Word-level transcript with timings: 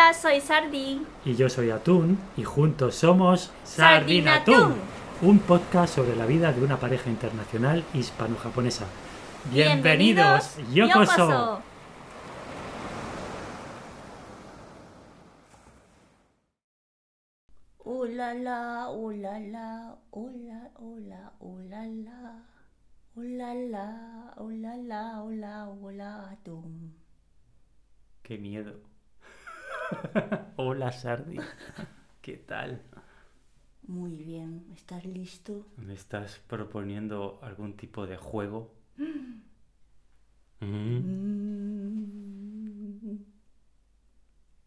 Hola, 0.00 0.14
soy 0.14 0.40
Sardi. 0.40 1.06
Y 1.26 1.34
yo 1.34 1.50
soy 1.50 1.68
Atún 1.68 2.18
y 2.34 2.42
juntos 2.42 2.94
somos 2.94 3.52
Sardinatún. 3.64 4.76
un 5.20 5.38
podcast 5.40 5.94
sobre 5.94 6.16
la 6.16 6.24
vida 6.24 6.52
de 6.54 6.64
una 6.64 6.78
pareja 6.78 7.10
internacional 7.10 7.84
hispano-japonesa. 7.92 8.86
Bienvenidos, 9.52 10.56
Yokoso. 10.72 11.12
Yokoso. 11.18 11.62
Uh 17.84 18.04
la 18.06 18.32
la, 18.32 18.88
uh 18.90 19.10
la 19.10 19.38
la, 19.38 19.98
uh 20.12 20.30
la, 20.30 20.70
uh 20.78 20.96
la, 20.96 21.32
uh 21.40 21.58
la 21.68 21.84
la. 21.84 22.44
Uh 23.16 23.22
la 23.22 23.54
la, 23.54 24.34
uh 24.38 24.48
la 24.48 24.76
la, 24.76 25.22
uh 25.22 25.30
la, 25.30 25.68
uh 25.68 25.90
la, 25.90 26.36
tum. 26.42 26.92
Qué 28.22 28.38
miedo. 28.38 28.89
Hola 30.56 30.92
Sardi. 30.92 31.38
¿Qué 32.22 32.36
tal? 32.36 32.82
Muy 33.86 34.16
bien, 34.16 34.70
¿estás 34.72 35.04
listo? 35.04 35.66
¿Me 35.76 35.94
estás 35.94 36.38
proponiendo 36.46 37.40
algún 37.42 37.76
tipo 37.76 38.06
de 38.06 38.16
juego? 38.16 38.72
Mm, 40.62 41.00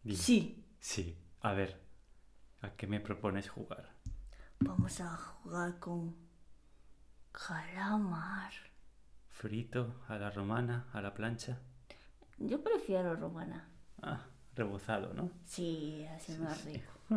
Mm. 0.04 0.14
Sí, 0.14 0.64
Sí. 0.80 1.16
A 1.40 1.52
ver, 1.52 1.78
¿a 2.62 2.70
qué 2.76 2.86
me 2.86 3.00
propones 3.00 3.48
jugar? 3.50 3.90
vamos 4.60 5.00
a 5.00 5.16
jugar 5.16 5.78
con 5.78 6.14
calamar. 7.32 8.52
¿Frito, 9.28 9.96
a 10.08 10.16
la 10.18 10.30
romana, 10.30 10.86
a 10.92 11.02
la 11.02 11.12
plancha? 11.12 11.58
Yo 12.38 12.62
prefiero 12.62 13.16
romana. 13.16 13.68
Ah, 14.02 14.24
rebozado, 14.56 15.12
¿no? 15.14 15.30
Sí, 15.44 16.06
así 16.14 16.32
más 16.38 16.64
rico. 16.64 16.92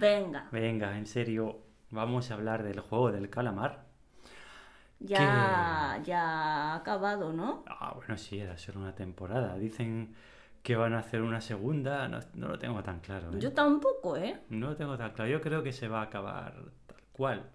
Venga, 0.00 0.48
Venga, 0.52 0.96
en 0.96 1.06
serio, 1.06 1.60
vamos 1.90 2.30
a 2.30 2.34
hablar 2.34 2.62
del 2.62 2.80
juego 2.80 3.10
del 3.12 3.28
calamar. 3.30 3.84
ya, 4.98 6.00
ya 6.04 6.22
ha 6.22 6.74
acabado, 6.76 7.32
¿no? 7.32 7.64
Ah, 7.66 7.92
bueno, 7.96 8.16
sí, 8.18 8.38
era 8.38 8.56
solo 8.58 8.80
una 8.80 8.94
temporada. 8.94 9.56
Dicen 9.56 10.14
que 10.62 10.76
van 10.76 10.92
a 10.92 10.98
hacer 10.98 11.22
una 11.22 11.40
segunda, 11.40 12.06
no, 12.08 12.20
no 12.34 12.48
lo 12.48 12.58
tengo 12.58 12.82
tan 12.82 13.00
claro. 13.00 13.32
¿eh? 13.32 13.38
Yo 13.40 13.52
tampoco, 13.52 14.16
¿eh? 14.16 14.40
No 14.50 14.68
lo 14.70 14.76
tengo 14.76 14.96
tan 14.98 15.12
claro. 15.12 15.30
Yo 15.30 15.40
creo 15.40 15.62
que 15.62 15.72
se 15.72 15.88
va 15.88 16.00
a 16.00 16.04
acabar 16.04 16.54
tal 16.86 17.02
cual. 17.12 17.50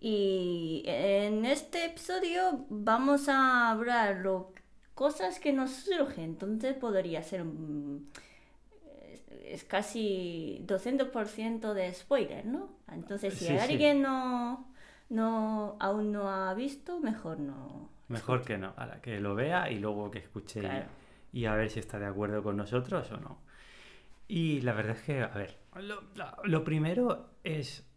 Y 0.00 0.82
en 0.86 1.44
este 1.44 1.86
episodio 1.86 2.66
vamos 2.68 3.28
a 3.28 3.70
hablar 3.70 4.16
lo, 4.16 4.52
cosas 4.94 5.38
que 5.40 5.52
nos 5.52 5.70
surgen, 5.72 6.24
entonces 6.24 6.74
podría 6.76 7.22
ser 7.22 7.42
un- 7.42 8.10
es, 9.44 9.64
casi 9.64 10.60
200% 10.66 11.74
de 11.74 11.92
spoiler, 11.92 12.46
¿no? 12.46 12.70
Entonces 12.92 13.34
si 13.34 13.40
Sí, 13.46 13.52
sí. 13.52 13.58
alguien 13.58 14.02
no, 14.02 14.66
no 15.10 15.76
aún 15.80 16.12
no 16.12 16.28
ha 16.30 16.54
visto, 16.54 17.00
mejor 17.00 17.38
no. 17.40 17.88
Mejor 18.08 18.42
que 18.44 18.58
no, 18.58 18.74
a 18.76 18.86
la 18.86 19.00
que 19.00 19.20
lo 19.20 19.34
vea 19.34 19.70
y 19.70 19.78
luego 19.78 20.10
que 20.10 20.18
escuche 20.18 20.58
y- 20.60 20.62
Claro. 20.62 20.86
y, 21.32 21.44
a 21.46 21.54
ver 21.54 21.70
si 21.70 21.80
está 21.80 21.98
de 21.98 22.06
acuerdo 22.06 22.42
con 22.42 22.56
nosotros 22.56 23.10
o 23.12 23.16
no. 23.16 23.38
Y 24.28 24.60
la 24.62 24.72
verdad 24.72 24.96
es 24.96 25.02
que, 25.02 25.22
a 25.22 25.28
ver, 25.28 25.58
lo, 25.76 26.00
lo 26.44 26.64
primero 26.64 27.30
es, 27.42 27.82
mm, 27.82 27.93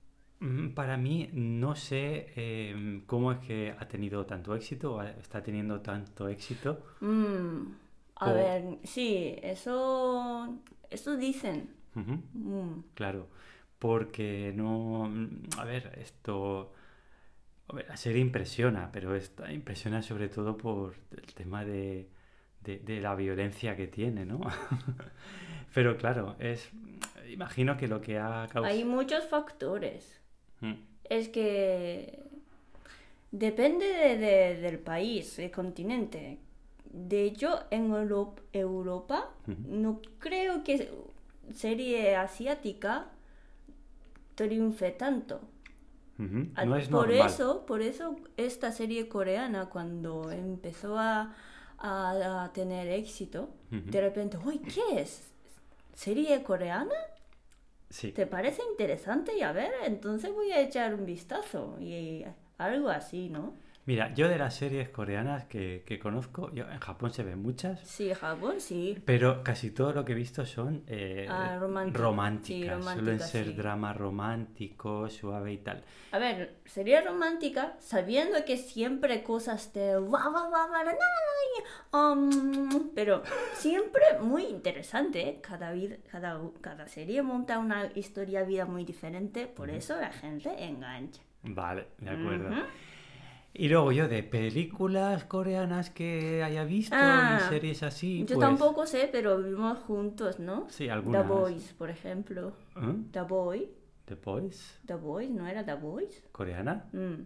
para 0.76 0.98
mí, 0.98 1.30
no 1.34 1.76
sé 1.76 2.32
eh, 2.36 3.02
cómo 3.08 3.32
es 3.32 3.40
que 3.40 3.76
ha 3.78 3.88
tenido 3.88 4.26
tanto 4.26 4.56
éxito, 4.56 4.96
o 4.96 5.02
está 5.04 5.42
teniendo 5.42 5.82
tanto 5.82 6.28
éxito. 6.30 6.84
Mm, 7.00 7.72
a 8.16 8.32
ver, 8.34 8.78
sí, 8.84 9.36
eso, 9.42 10.60
eso 10.90 11.18
dicen. 11.18 11.70
Mm, 11.96 12.82
Claro, 12.94 13.28
porque 13.80 14.54
no... 14.56 15.10
A 15.58 15.66
ver, 15.66 15.98
esto... 16.00 16.74
hombre, 17.68 17.86
la 17.88 17.98
serie 17.98 18.22
impresiona, 18.22 18.92
pero 18.92 19.16
esta 19.16 19.52
impresiona 19.54 20.02
sobre 20.02 20.30
todo 20.30 20.58
por 20.58 20.96
el 21.12 21.34
tema 21.34 21.66
de, 21.66 22.10
de- 22.62 22.80
de 22.80 23.02
la 23.02 23.16
violencia 23.16 23.76
que 23.76 23.88
tiene, 23.88 24.26
¿no? 24.26 24.42
Pero 25.74 25.98
claro, 25.98 26.36
es... 26.40 26.70
Imagino 27.30 27.78
que 27.78 27.88
lo 27.88 28.02
que 28.02 28.18
ha 28.18 28.44
Hay 28.44 28.50
causado... 28.50 28.86
muchos 28.86 29.26
factores. 29.28 30.22
Mm, 30.62 30.74
Es 31.10 31.30
que 31.30 32.20
depende 33.32 33.86
de- 33.86 34.18
de- 34.18 34.56
del 34.62 34.80
país, 34.80 35.38
del 35.38 35.52
continente. 35.52 36.38
De 36.92 37.24
hecho, 37.24 37.64
en 37.72 37.92
Euro- 37.94 38.36
Europa 38.54 39.30
no 39.68 40.02
creo 40.20 40.64
que 40.64 40.90
serie 41.54 42.16
asiática 42.16 43.08
triunfe 44.36 44.92
tanto. 44.92 45.42
No 46.18 46.76
es 46.76 46.88
por 46.90 47.08
normal. 47.10 47.28
eso, 47.28 47.66
por 47.66 47.82
eso 47.82 48.16
esta 48.38 48.72
serie 48.72 49.08
coreana 49.08 49.68
cuando 49.70 50.32
empezó 50.32 50.98
a, 50.98 51.34
a- 51.78 52.44
a 52.46 52.54
tener 52.54 52.88
éxito, 52.88 53.50
de 53.70 54.02
repente, 54.02 54.38
uy, 54.44 54.60
¿qué 54.60 55.00
es? 55.02 55.22
¿Serie 55.94 56.42
coreana? 56.44 56.96
Sí. 57.90 58.12
¿Te 58.12 58.28
parece 58.28 58.62
interesante? 58.72 59.38
Y 59.38 59.42
a 59.42 59.52
ver, 59.52 59.72
entonces 59.86 60.34
voy 60.34 60.52
a 60.52 60.62
echar 60.62 60.94
un 60.94 61.06
vistazo. 61.06 61.78
Y 61.80 62.26
algo 62.58 62.90
así, 62.90 63.30
¿no? 63.30 63.56
Mira, 63.88 64.14
yo 64.14 64.28
de 64.28 64.38
las 64.38 64.54
series 64.54 64.90
coreanas 64.90 65.46
que, 65.46 65.84
que 65.86 65.98
conozco, 65.98 66.52
yo, 66.54 66.70
en 66.70 66.80
Japón 66.80 67.14
se 67.14 67.24
ven 67.24 67.42
muchas, 67.42 67.80
Sí, 67.88 68.14
Japón, 68.14 68.60
sí. 68.60 69.02
Pero 69.06 69.44
casi 69.44 69.72
todo 69.72 69.94
lo 69.94 70.04
que 70.04 70.12
he 70.12 70.16
visto 70.16 70.46
son 70.46 70.84
eh, 70.88 71.26
Ah, 71.30 71.58
romántica. 71.58 71.98
románticas. 71.98 72.84
Sí, 72.86 72.94
Suelen 72.94 73.20
ser 73.22 73.46
sí. 73.46 73.54
drama 73.54 73.94
romántico, 73.94 75.10
suave 75.10 75.54
y 75.54 75.58
tal. 75.60 75.84
A 76.12 76.20
ver, 76.20 76.58
sería 76.66 77.00
romántica 77.02 77.78
sabiendo 77.80 78.44
que 78.46 78.58
siempre 78.58 79.24
cosas 79.24 79.72
de 79.74 79.98
um, 81.94 82.90
pero 82.94 83.24
siempre 83.54 84.02
muy 84.22 84.44
interesante. 84.44 85.22
¿eh? 85.30 85.40
Cada, 85.42 85.74
vid- 85.74 86.00
cada, 86.12 86.40
cada 86.60 86.88
serie 86.88 87.22
monta 87.22 87.58
una 87.60 87.90
historia 87.96 88.44
vida 88.44 88.66
muy 88.66 88.84
diferente, 88.84 89.48
por 89.48 89.70
eso 89.70 89.96
la 89.98 90.12
gente 90.12 90.50
engancha. 90.62 91.22
Vale, 91.44 91.88
de 92.00 92.10
acuerdo. 92.10 92.50
Y 93.54 93.70
luego 93.70 93.92
yo 93.92 94.08
de 94.08 94.22
películas 94.24 95.24
coreanas 95.24 95.90
que 95.90 96.44
haya 96.44 96.64
visto 96.64 96.96
Ah, 96.98 97.40
y 97.42 97.50
series 97.50 97.82
así. 97.84 98.20
Yo 98.20 98.36
pues, 98.36 98.40
tampoco 98.40 98.86
sé, 98.86 99.10
pero 99.12 99.42
vimos 99.42 99.80
juntos, 99.80 100.40
¿no? 100.40 100.68
Sí, 100.70 100.86
The 100.86 100.92
algunas. 100.92 101.28
Boys, 101.28 101.74
por 101.74 101.90
ejemplo. 101.90 102.54
¿Eh? 102.76 102.96
The 103.12 103.22
Boy. 103.22 103.72
The 104.06 104.16
Boys, 104.16 104.80
The 104.86 104.94
Boys, 104.96 105.30
¿no 105.32 105.48
era 105.48 105.66
The 105.66 105.74
Boys? 105.74 106.24
coreana. 106.32 106.86
Mm. 106.94 107.22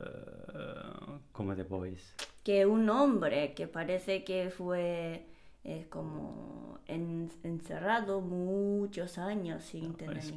Eh, 0.00 1.18
como 1.32 1.54
The 1.54 1.64
Boys. 1.64 2.14
Que 2.42 2.64
un 2.66 2.88
hombre 2.88 3.52
que 3.54 3.66
parece 3.68 4.24
que 4.24 4.50
fue 4.50 5.26
eh, 5.64 5.86
como 5.90 6.78
en- 6.86 7.30
encerrado 7.42 8.20
muchos 8.20 9.18
años 9.18 9.62
sin 9.64 9.94
tener... 9.94 10.18
Es. 10.18 10.32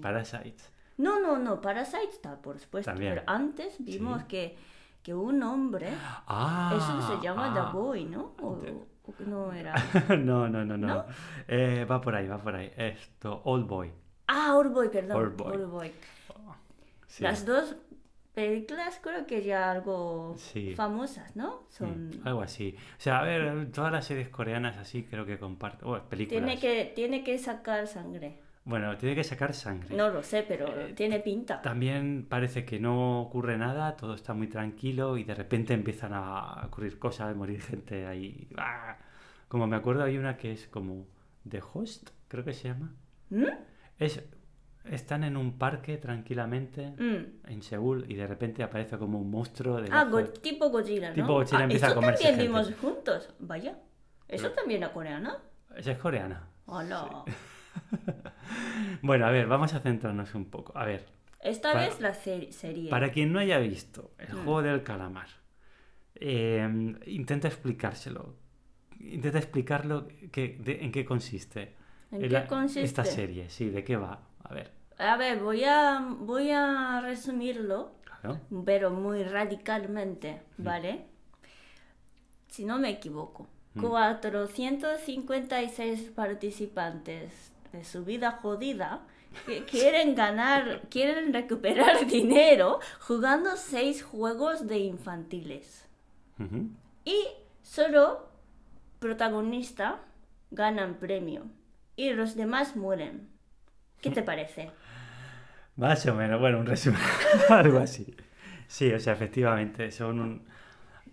No, 0.98 1.20
no, 1.20 1.38
no, 1.38 1.62
Parasite 1.62 2.10
está, 2.10 2.42
por 2.42 2.60
supuesto. 2.60 2.92
También. 2.92 3.14
Pero 3.16 3.24
antes 3.28 3.76
vimos 3.80 4.22
Sí. 4.22 4.28
que, 4.28 4.58
que 5.06 5.14
un 5.14 5.44
hombre, 5.44 5.88
Ah, 6.26 6.74
eso 6.76 7.16
se 7.16 7.22
llama 7.24 7.52
ah. 7.52 7.54
The 7.54 7.78
Boy, 7.78 8.06
¿no? 8.06 8.34
O, 8.42 8.58
o 9.04 9.14
que 9.16 9.24
no 9.24 9.54
era... 9.54 9.76
no, 10.18 10.50
no, 10.50 10.66
no, 10.66 10.76
no. 10.76 10.88
¿No? 10.88 11.06
Eh, 11.48 11.86
va 11.86 12.02
por 12.02 12.16
ahí, 12.16 12.28
va 12.28 12.40
por 12.40 12.56
ahí. 12.56 12.72
Esto, 12.76 13.40
Old 13.46 13.68
Boy. 13.68 13.92
Ah, 14.26 14.56
Old 14.56 14.74
Boy, 14.74 14.90
perdón. 14.90 15.18
Old 15.18 15.38
Boy. 15.38 15.52
Old 15.58 15.68
Boy. 15.70 15.92
Sí. 17.06 17.22
Las 17.24 17.46
dos 17.46 17.76
películas 18.34 19.00
creo 19.00 19.28
que 19.28 19.44
ya 19.44 19.70
algo 19.70 20.34
Sí. 20.40 20.74
famosas, 20.74 21.36
¿no? 21.36 21.68
Son... 21.70 22.08
Mm, 22.10 22.28
algo 22.28 22.42
así. 22.42 22.76
O 22.98 23.00
sea, 23.00 23.20
a 23.20 23.24
ver, 23.26 23.72
todas 23.72 23.92
las 23.92 24.06
series 24.06 24.30
coreanas 24.30 24.76
así 24.78 25.04
creo 25.04 25.28
que 25.28 25.38
comparten. 25.38 25.88
Oh, 25.88 26.00
películas. 26.00 26.44
Tiene 26.44 26.60
que, 26.60 26.92
tiene 26.96 27.24
que 27.24 27.38
sacar 27.38 27.86
sangre. 27.86 28.42
Bueno, 28.66 28.98
tiene 28.98 29.14
que 29.16 29.24
sacar 29.24 29.54
sangre. 29.54 29.96
No 29.96 30.10
lo 30.10 30.24
sé, 30.24 30.44
pero 30.48 30.68
Eh, 30.68 30.94
tiene 30.94 31.20
pinta. 31.20 31.62
También 31.62 32.26
parece 32.28 32.66
que 32.66 32.80
no 32.80 33.22
ocurre 33.22 33.58
nada, 33.58 33.96
todo 33.96 34.16
está 34.16 34.34
muy 34.34 34.48
tranquilo 34.48 35.18
y 35.18 35.24
de 35.24 35.36
repente 35.36 35.74
empiezan 35.76 36.14
a 36.14 36.66
ocurrir 36.66 36.98
cosas, 36.98 37.36
morir 37.36 37.62
gente 37.62 38.08
ahí. 38.08 38.48
¡Ah! 38.58 38.98
Como 39.48 39.68
me 39.68 39.76
acuerdo, 39.76 40.04
hay 40.04 40.18
una 40.18 40.36
que 40.36 40.52
es 40.52 40.68
como 40.68 41.06
The 41.48 41.62
Host, 41.74 42.10
creo 42.28 42.44
que 42.44 42.54
se 42.54 42.70
llama. 42.70 42.92
¿Mm? 43.30 43.46
Es, 44.00 44.24
están 44.86 45.24
en 45.24 45.38
un 45.38 45.60
parque 45.60 45.98
tranquilamente 45.98 46.88
Mm. 46.98 47.48
en 47.52 47.62
Seúl 47.62 48.06
y 48.10 48.16
de 48.16 48.26
repente 48.26 48.64
aparece 48.64 48.98
como 48.98 49.20
un 49.20 49.30
monstruo 49.30 49.80
de 49.80 49.90
Ah, 49.92 50.06
Go- 50.06 50.24
tipo 50.24 50.70
Godzilla, 50.70 51.10
¿no? 51.10 51.14
Tipo 51.16 51.34
Godzilla 51.34 51.60
Ah, 51.60 51.64
empieza 51.64 51.86
a 51.86 51.90
eso 51.90 51.96
comerse 52.00 52.24
también 52.24 52.50
gente. 52.50 52.60
vimos 52.64 52.80
juntos. 52.82 53.30
Vaya. 53.38 53.78
¿Eso 54.28 54.50
también 54.52 54.82
era 54.82 54.92
coreana? 54.92 55.38
Esa 55.76 55.92
es 55.92 55.98
coreana. 56.00 56.48
Hola. 56.66 57.24
Bueno, 59.02 59.26
a 59.26 59.32
ver, 59.32 59.48
vamos 59.48 59.74
a 59.74 59.80
centrarnos 59.80 60.36
un 60.36 60.46
poco. 60.46 60.78
A 60.78 60.86
ver, 60.86 61.08
Esta 61.42 61.74
Para- 61.74 61.86
vez 61.88 62.00
la 62.02 62.14
se- 62.16 62.52
serie. 62.52 62.90
Para 62.90 63.12
quien 63.12 63.32
no 63.32 63.38
haya 63.40 63.60
visto 63.60 64.12
el 64.18 64.30
Mm. 64.34 64.44
juego 64.44 64.62
del 64.64 64.82
calamar, 64.82 65.28
eh, 66.16 66.68
intenta 67.06 67.48
explicárselo. 67.48 68.34
Intenta 69.00 69.38
explicarlo 69.38 70.08
que, 70.32 70.58
de- 70.60 70.84
en 70.84 70.92
qué 70.92 71.06
consiste. 71.06 71.76
¿En 72.12 72.24
El- 72.24 72.30
qué 72.32 72.48
consiste? 72.48 72.82
Esta 72.86 73.06
serie, 73.06 73.48
sí, 73.52 73.70
¿de 73.70 73.84
qué 73.84 73.96
va? 73.96 74.22
A 74.44 74.54
ver, 74.56 74.72
A 74.98 75.18
ver, 75.18 75.40
voy 75.40 75.64
a, 75.66 76.00
voy 76.20 76.50
a 76.52 77.00
resumirlo, 77.02 77.92
claro. 78.06 78.40
pero 78.66 78.90
muy 78.90 79.24
radicalmente, 79.24 80.42
¿vale? 80.58 81.06
Si 82.48 82.66
no 82.66 82.80
me 82.80 82.90
equivoco, 82.90 83.48
Mm. 83.76 83.82
456 83.82 86.10
participantes 86.16 87.52
de 87.76 87.84
su 87.84 88.04
vida 88.06 88.32
jodida 88.42 89.06
que 89.46 89.66
quieren 89.66 90.16
ganar, 90.16 90.82
quieren 90.90 91.34
recuperar 91.34 92.06
dinero 92.08 92.80
jugando 93.00 93.56
seis 93.58 94.02
juegos 94.04 94.68
de 94.68 94.80
infantiles. 94.80 95.88
Y 97.06 97.28
solo 97.62 98.30
protagonista 99.00 100.00
ganan 100.52 100.96
premio 100.96 101.44
y 101.96 102.12
los 102.12 102.36
demás 102.36 102.76
mueren. 102.76 103.30
¿Qué 104.02 104.10
te 104.12 104.24
parece? 104.24 104.72
Más 105.78 106.06
o 106.06 106.16
menos, 106.16 106.40
bueno, 106.40 106.60
un 106.60 106.66
resumen, 106.66 107.00
algo 107.50 107.80
así. 107.80 108.16
Sí, 108.68 108.92
o 108.94 109.00
sea, 109.00 109.14
efectivamente, 109.14 109.92
son 109.92 110.20
un- 110.20 110.48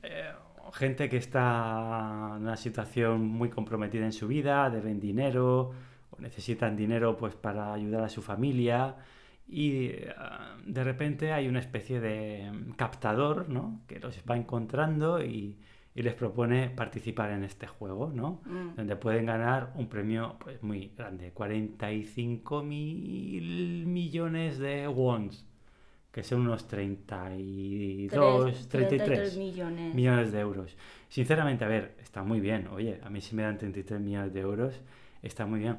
eh, 0.02 0.32
gente 0.72 1.08
que 1.08 1.16
está 1.18 2.32
en 2.36 2.42
una 2.42 2.56
situación 2.56 3.26
muy 3.26 3.50
comprometida 3.50 4.04
en 4.04 4.12
su 4.12 4.26
vida, 4.28 4.70
deben 4.70 4.98
dinero 5.00 5.72
necesitan 6.22 6.76
dinero 6.76 7.16
pues 7.16 7.34
para 7.34 7.72
ayudar 7.74 8.04
a 8.04 8.08
su 8.08 8.22
familia 8.22 8.96
y 9.48 9.86
eh, 9.88 10.14
de 10.66 10.84
repente 10.84 11.32
hay 11.32 11.48
una 11.48 11.58
especie 11.58 12.00
de 12.00 12.50
mm, 12.50 12.72
captador, 12.72 13.48
¿no? 13.48 13.80
Que 13.86 13.98
los 14.00 14.16
va 14.30 14.36
encontrando 14.36 15.22
y, 15.22 15.58
y 15.94 16.02
les 16.02 16.14
propone 16.14 16.70
participar 16.70 17.30
en 17.32 17.44
este 17.44 17.66
juego, 17.66 18.10
¿no? 18.14 18.40
Mm. 18.46 18.76
donde 18.76 18.96
pueden 18.96 19.26
ganar 19.26 19.72
un 19.74 19.88
premio 19.88 20.36
pues 20.38 20.62
muy 20.62 20.92
grande, 20.96 21.32
45 21.32 22.62
mil 22.62 23.86
millones 23.86 24.58
de 24.58 24.86
wons, 24.88 25.44
que 26.12 26.22
son 26.22 26.42
unos 26.42 26.66
32, 26.68 28.68
Tres- 28.68 28.68
33 28.68 29.36
millones. 29.36 29.94
millones 29.94 30.32
de 30.32 30.40
euros. 30.40 30.76
Sinceramente, 31.08 31.64
a 31.64 31.68
ver, 31.68 31.96
está 32.02 32.22
muy 32.22 32.40
bien, 32.40 32.68
oye, 32.68 33.00
a 33.02 33.10
mí 33.10 33.20
si 33.20 33.34
me 33.34 33.42
dan 33.42 33.58
33 33.58 34.00
millones 34.00 34.32
de 34.32 34.40
euros, 34.40 34.80
está 35.22 35.46
muy 35.46 35.60
bien, 35.60 35.78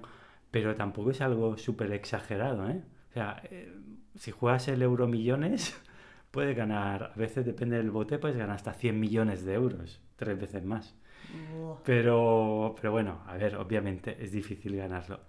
pero 0.53 0.75
tampoco 0.75 1.09
es 1.09 1.19
algo 1.19 1.57
súper 1.57 1.91
exagerado, 1.93 2.69
¿eh? 2.69 2.83
O 3.09 3.13
sea, 3.13 3.41
eh, 3.49 3.73
si 4.15 4.29
juegas 4.29 4.67
el 4.67 4.83
euro 4.83 5.07
millones, 5.07 5.75
puedes 6.31 6.55
ganar, 6.55 7.11
a 7.15 7.17
veces 7.17 7.43
depende 7.43 7.77
del 7.77 7.89
bote, 7.89 8.19
puedes 8.19 8.37
ganar 8.37 8.57
hasta 8.57 8.71
100 8.71 8.99
millones 8.99 9.43
de 9.45 9.55
euros, 9.55 9.99
tres 10.15 10.39
veces 10.39 10.63
más. 10.63 10.95
Pero, 11.83 12.75
pero 12.79 12.91
bueno, 12.91 13.23
a 13.25 13.35
ver, 13.35 13.55
obviamente 13.55 14.15
es 14.23 14.31
difícil 14.31 14.75
ganarlo. 14.75 15.21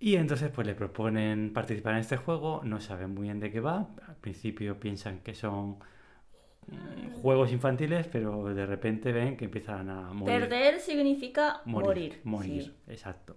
Y 0.00 0.16
entonces 0.16 0.50
pues 0.50 0.66
le 0.66 0.74
proponen 0.74 1.52
participar 1.52 1.92
en 1.92 2.00
este 2.00 2.16
juego, 2.16 2.62
no 2.64 2.80
saben 2.80 3.12
muy 3.12 3.24
bien 3.24 3.40
de 3.40 3.50
qué 3.50 3.60
va, 3.60 3.90
al 4.08 4.16
principio 4.16 4.80
piensan 4.80 5.18
que 5.18 5.34
son 5.34 5.76
mm, 6.68 7.20
juegos 7.20 7.52
infantiles, 7.52 8.06
pero 8.06 8.54
de 8.54 8.64
repente 8.64 9.12
ven 9.12 9.36
que 9.36 9.44
empiezan 9.44 9.90
a 9.90 10.14
morir. 10.14 10.48
Perder 10.48 10.80
significa 10.80 11.60
Morir, 11.66 11.86
morir. 11.86 12.20
morir, 12.24 12.62
sí. 12.64 12.72
exacto. 12.88 13.36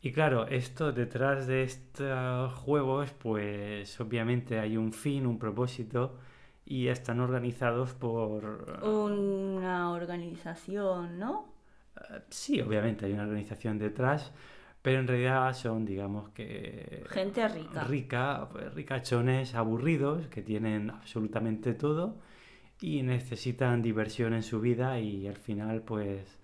Y 0.00 0.12
claro, 0.12 0.46
esto 0.46 0.92
detrás 0.92 1.46
de 1.46 1.64
estos 1.64 2.52
juegos, 2.54 3.10
pues 3.18 4.00
obviamente 4.00 4.60
hay 4.60 4.76
un 4.76 4.92
fin, 4.92 5.26
un 5.26 5.38
propósito, 5.38 6.16
y 6.64 6.88
están 6.88 7.20
organizados 7.20 7.94
por... 7.94 8.80
Una 8.84 9.90
organización, 9.90 11.18
¿no? 11.18 11.46
Eh, 11.96 12.20
Sí, 12.28 12.60
obviamente 12.60 13.06
hay 13.06 13.12
una 13.12 13.24
organización 13.24 13.78
detrás, 13.78 14.32
pero 14.82 15.00
en 15.00 15.08
realidad 15.08 15.52
son, 15.54 15.84
digamos 15.84 16.28
que... 16.30 17.04
Gente 17.08 17.48
rica. 17.48 17.84
Rica, 17.84 18.48
pues, 18.52 18.72
ricachones 18.74 19.54
aburridos 19.54 20.28
que 20.28 20.42
tienen 20.42 20.90
absolutamente 20.90 21.74
todo 21.74 22.18
y 22.80 23.02
necesitan 23.02 23.82
diversión 23.82 24.34
en 24.34 24.42
su 24.42 24.60
vida 24.60 25.00
y 25.00 25.26
al 25.26 25.36
final 25.36 25.82
pues 25.82 26.38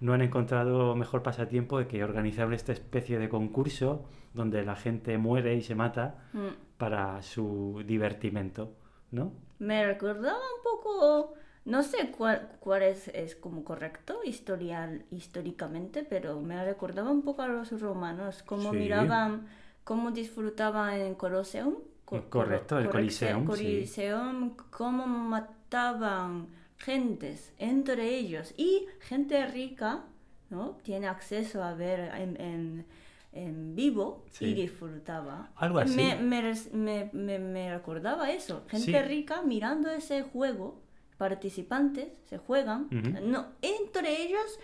no 0.00 0.12
han 0.14 0.22
encontrado 0.22 0.94
mejor 0.94 1.22
pasatiempo 1.22 1.78
que 1.88 2.04
organizar 2.04 2.52
esta 2.52 2.72
especie 2.72 3.18
de 3.18 3.28
concurso 3.28 4.04
donde 4.34 4.64
la 4.64 4.76
gente 4.76 5.18
muere 5.18 5.54
y 5.56 5.62
se 5.62 5.74
mata 5.74 6.16
Mm. 6.32 6.48
para 6.76 7.20
su 7.22 7.82
divertimento, 7.86 8.72
¿no? 9.10 9.32
Me 9.58 9.84
recordaba 9.84 10.38
un 10.38 10.62
poco, 10.62 11.34
no 11.64 11.82
sé 11.82 12.10
cuál, 12.16 12.52
cuál 12.60 12.82
es, 12.82 13.08
es 13.08 13.34
como 13.34 13.64
correcto 13.64 14.20
historial, 14.24 15.04
históricamente, 15.10 16.04
pero 16.08 16.40
me 16.40 16.64
recordaba 16.64 17.10
un 17.10 17.22
poco 17.22 17.42
a 17.42 17.48
los 17.48 17.80
romanos, 17.80 18.42
cómo 18.44 18.70
Sí. 18.70 18.76
miraban, 18.78 19.46
cómo 19.82 20.12
disfrutaban 20.12 20.94
en 20.94 21.14
Colosseum. 21.16 21.74
Co- 22.04 22.22
Correcto, 22.30 22.78
el 22.78 22.86
correcto, 22.86 22.92
Coliseum, 22.92 23.40
sí. 23.40 23.46
Coliseum, 23.46 24.56
cómo 24.70 25.06
mataban 25.06 26.46
gentes 26.78 27.52
entre 27.58 28.16
ellos 28.16 28.54
y 28.56 28.86
gente 29.00 29.44
rica, 29.46 30.04
¿no? 30.50 30.78
Tiene 30.82 31.06
acceso 31.08 31.62
a 31.62 31.74
ver 31.74 32.00
en, 32.14 32.40
en- 32.40 32.86
en 33.32 33.74
vivo 33.76 34.24
y 34.40 34.54
disfrutaba. 34.54 35.50
Algo 35.56 35.78
así. 35.80 35.94
Me, 35.94 36.16
me 36.16 36.54
me- 36.72 37.10
me- 37.12 37.38
me 37.38 37.74
recordaba 37.74 38.30
eso, 38.30 38.64
gente 38.68 38.92
Sí. 38.92 38.98
rica 39.00 39.42
mirando 39.42 39.90
ese 39.90 40.22
juego, 40.22 40.80
participantes 41.18 42.08
se 42.24 42.38
juegan, 42.38 42.88
no, 43.24 43.48
entre 43.60 44.22
ellos, 44.22 44.58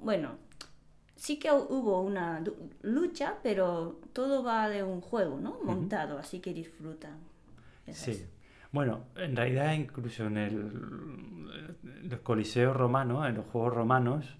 bueno, 0.00 0.36
sí 1.16 1.38
que 1.38 1.50
hu- 1.50 1.66
hubo 1.68 2.00
una 2.00 2.42
lucha, 2.82 3.36
pero 3.42 4.00
todo 4.12 4.42
va 4.44 4.68
de 4.68 4.82
un 4.84 5.00
juego, 5.00 5.38
¿no? 5.40 5.58
Montado, 5.62 6.18
así 6.18 6.40
que 6.40 6.54
disfrutan. 6.54 7.18
Sí. 7.92 8.24
Bueno, 8.72 9.06
en 9.16 9.34
realidad 9.34 9.72
incluso 9.72 10.26
en 10.26 10.36
el, 10.36 11.50
el 12.10 12.20
Coliseo 12.22 12.72
romano, 12.74 13.26
en 13.26 13.34
los 13.36 13.46
Juegos 13.46 13.74
Romanos, 13.74 14.36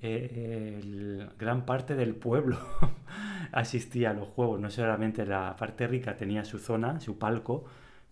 eh, 0.00 0.78
el- 0.82 1.28
gran 1.38 1.64
parte 1.64 1.94
del 1.94 2.14
pueblo 2.14 2.56
asistía 3.52 4.10
a 4.10 4.14
los 4.14 4.28
juegos. 4.28 4.60
No 4.60 4.70
solamente 4.70 5.24
la 5.26 5.54
parte 5.56 5.86
rica 5.86 6.16
tenía 6.16 6.44
su 6.44 6.58
zona, 6.58 7.00
su 7.00 7.18
palco, 7.18 7.64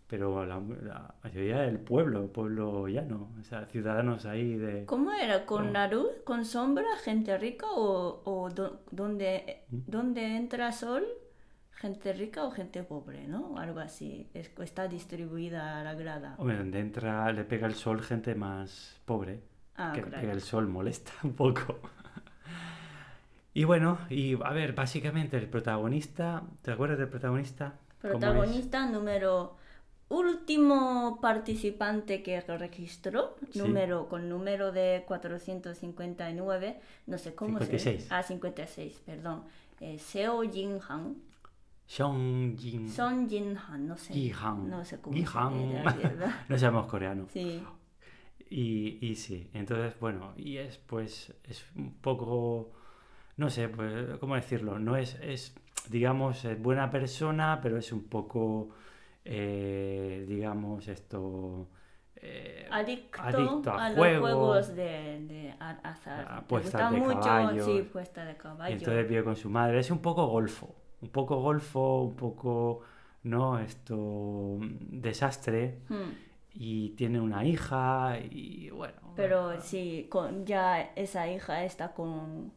pero 0.07 0.47
la, 0.47 0.61
la 0.83 1.15
mayoría 1.25 1.63
del 1.63 1.81
pueblo, 1.81 2.23
el 2.23 2.29
pueblo 2.31 2.87
llano, 2.87 3.31
o 3.41 3.43
sea, 3.43 3.67
ciudadanos 3.67 4.25
ahí 4.25 4.55
de... 4.57 4.85
¿Cómo 4.87 5.11
era? 5.12 5.45
¿Con 5.47 5.73
la 5.73 5.89
luz? 5.89 6.07
¿Con 6.25 6.45
sombra? 6.45 6.85
¿Gente 7.03 7.37
rica? 7.39 7.67
¿O, 7.75 8.23
o 8.25 8.50
do- 8.50 8.83
donde, 8.93 9.64
¿Mm? 9.69 9.79
donde 9.88 10.37
entra 10.37 10.71
sol? 10.71 11.05
¿Gente 11.76 12.12
rica 12.12 12.45
o 12.45 12.50
gente 12.50 12.83
pobre? 12.83 13.26
¿No? 13.28 13.59
Algo 13.59 13.80
así. 13.80 14.28
Es, 14.35 14.50
está 14.61 14.88
distribuida 14.88 15.83
la 15.85 15.95
grada. 15.95 16.35
Hombre, 16.38 16.56
donde 16.59 16.80
entra, 16.80 17.30
le 17.33 17.45
pega 17.45 17.66
el 17.66 17.75
sol 17.75 18.02
gente 18.02 18.35
más 18.35 18.99
pobre. 19.04 19.40
Ah, 19.76 19.92
que 19.95 20.00
le 20.00 20.06
claro. 20.09 20.21
pega 20.23 20.33
el 20.33 20.40
sol 20.40 20.66
molesta 20.68 21.12
un 21.23 21.35
poco. 21.35 21.78
Y 23.54 23.64
bueno, 23.64 23.99
y 24.11 24.35
a 24.45 24.50
ver, 24.50 24.75
básicamente 24.75 25.38
el 25.38 25.49
protagonista, 25.49 26.42
¿te 26.61 26.73
acuerdas 26.73 26.99
del 26.99 27.09
protagonista? 27.09 27.73
Protagonista 28.02 28.85
número 28.85 29.56
último 30.11 31.18
participante 31.23 32.23
que 32.23 32.38
registró, 32.42 33.35
Sí. 33.52 33.59
número 33.59 34.09
con 34.11 34.28
número 34.28 34.73
de 34.73 35.04
459, 35.09 36.80
no 37.06 37.16
sé 37.16 37.35
cómo 37.35 37.59
56. 37.59 38.02
se 38.04 38.14
Ah, 38.14 38.23
56, 38.23 39.00
perdón. 39.06 39.45
Eh, 39.80 39.99
Seo 39.99 40.42
Jin-han, 40.42 41.16
Seong 41.87 42.57
Jin. 42.59 42.88
Jin-han, 43.28 43.87
no 43.87 43.97
sé. 43.97 44.12
Gi-han. 44.12 44.69
No 44.69 44.85
sé 44.85 45.00
cómo 45.00 45.16
la 45.85 45.93
verdad. 46.02 46.35
No 46.49 46.59
sabemos 46.59 46.87
coreano. 46.87 47.26
Sí. 47.28 47.62
Y, 48.50 48.99
y 49.05 49.14
sí, 49.16 49.50
entonces, 49.55 49.99
bueno, 49.99 50.33
y 50.37 50.57
es 50.59 50.78
pues, 50.78 51.35
es 51.45 51.64
un 51.75 51.95
poco, 51.95 52.73
no 53.37 53.50
sé, 53.50 53.69
pues, 53.69 54.19
¿cómo 54.21 54.35
decirlo? 54.37 54.78
No 54.78 54.97
es, 54.97 55.16
es 55.21 55.55
digamos, 55.90 56.45
es 56.45 56.61
buena 56.61 56.90
persona, 56.90 57.59
pero 57.62 57.76
es 57.78 57.93
un 57.93 58.05
poco, 58.05 58.69
eh, 59.25 60.25
digamos, 60.28 60.87
esto... 60.88 61.69
eh, 62.16 62.69
Adicto, 62.71 63.21
adicto 63.21 63.71
a 63.73 63.87
a, 63.87 63.88
los 63.90 63.99
juego. 63.99 64.21
juegos 64.23 64.69
de, 64.76 65.25
de 65.26 65.55
azar. 65.83 66.26
A 66.28 66.33
Le 66.35 66.38
apuestas 66.38 66.73
gusta 66.73 66.90
de 66.90 67.00
mucho, 67.00 67.21
caballos. 67.21 67.64
sí, 67.66 67.83
puesta 67.93 68.25
de 68.25 68.33
Y 68.33 68.37
caballo. 68.37 68.75
entonces 68.76 69.09
vive 69.09 69.25
con 69.25 69.37
su 69.37 69.50
madre. 69.50 69.81
Es 69.81 69.90
un 69.90 69.99
poco 70.00 70.26
golfo. 70.26 70.75
Un 71.03 71.09
poco 71.11 71.41
golfo, 71.41 72.03
un 72.03 72.17
poco, 72.17 72.81
¿no? 73.25 73.59
Esto, 73.59 74.59
desastre. 74.61 75.79
Hmm. 75.88 76.12
Y 76.59 76.91
tiene 76.91 77.21
una 77.21 77.45
hija 77.45 78.19
y 78.19 78.71
bueno. 78.71 79.12
Pero 79.15 79.61
sí, 79.61 80.07
con, 80.11 80.47
ya 80.47 80.81
esa 80.97 81.29
hija 81.29 81.65
está 81.65 81.93
con, 81.93 82.53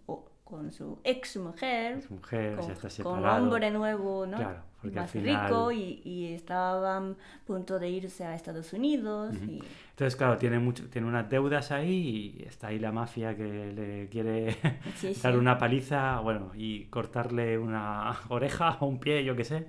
con 0.49 0.71
su 0.71 0.99
ex 1.03 1.37
mujer, 1.37 2.01
Su 2.01 2.15
mujer 2.15 2.55
con, 2.57 2.67
ya 2.67 3.03
con 3.03 3.25
hombre 3.25 3.69
nuevo, 3.71 4.25
¿no? 4.25 4.37
Claro, 4.37 4.63
porque 4.81 4.97
al 4.97 5.03
Más 5.03 5.11
final- 5.11 5.47
rico 5.47 5.71
y, 5.71 6.01
y 6.03 6.33
estaban 6.33 7.11
a 7.11 7.45
punto 7.45 7.77
de 7.77 7.89
irse 7.89 8.25
a 8.25 8.33
Estados 8.33 8.73
Unidos. 8.73 9.35
Ujú. 9.35 9.51
y, 9.51 9.63
Entonces, 9.91 10.15
claro, 10.15 10.37
tiene, 10.37 10.57
mucho, 10.59 10.89
tiene 10.89 11.07
unas 11.07 11.29
deudas 11.29 11.71
ahí 11.71 12.35
y 12.39 12.43
está 12.47 12.67
ahí 12.67 12.79
la 12.79 12.91
mafia 12.91 13.35
que 13.35 13.71
le 13.73 14.09
quiere 14.09 14.53
sí, 14.95 15.13
sí. 15.13 15.21
dar 15.21 15.37
una 15.37 15.57
paliza, 15.57 16.19
bueno, 16.21 16.51
y 16.55 16.85
cortarle 16.85 17.57
una 17.57 18.17
oreja 18.29 18.77
o 18.79 18.87
un 18.87 18.99
pie, 18.99 19.23
yo 19.23 19.35
qué 19.35 19.43
sé. 19.43 19.65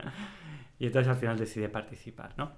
Y 0.78 0.86
entonces 0.86 1.10
al 1.10 1.16
final 1.18 1.38
decide 1.38 1.68
participar, 1.68 2.32
¿no? 2.38 2.52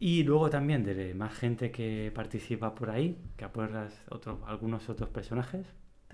Y 0.00 0.24
luego 0.24 0.50
también 0.50 0.82
de 0.84 1.14
más 1.14 1.32
gente 1.32 1.70
que 1.70 2.10
participa 2.14 2.74
por 2.74 2.90
ahí, 2.90 3.16
que 3.36 3.44
apuestas 3.44 4.02
otros, 4.10 4.38
algunos 4.46 4.88
otros 4.88 5.08
personajes. 5.10 5.64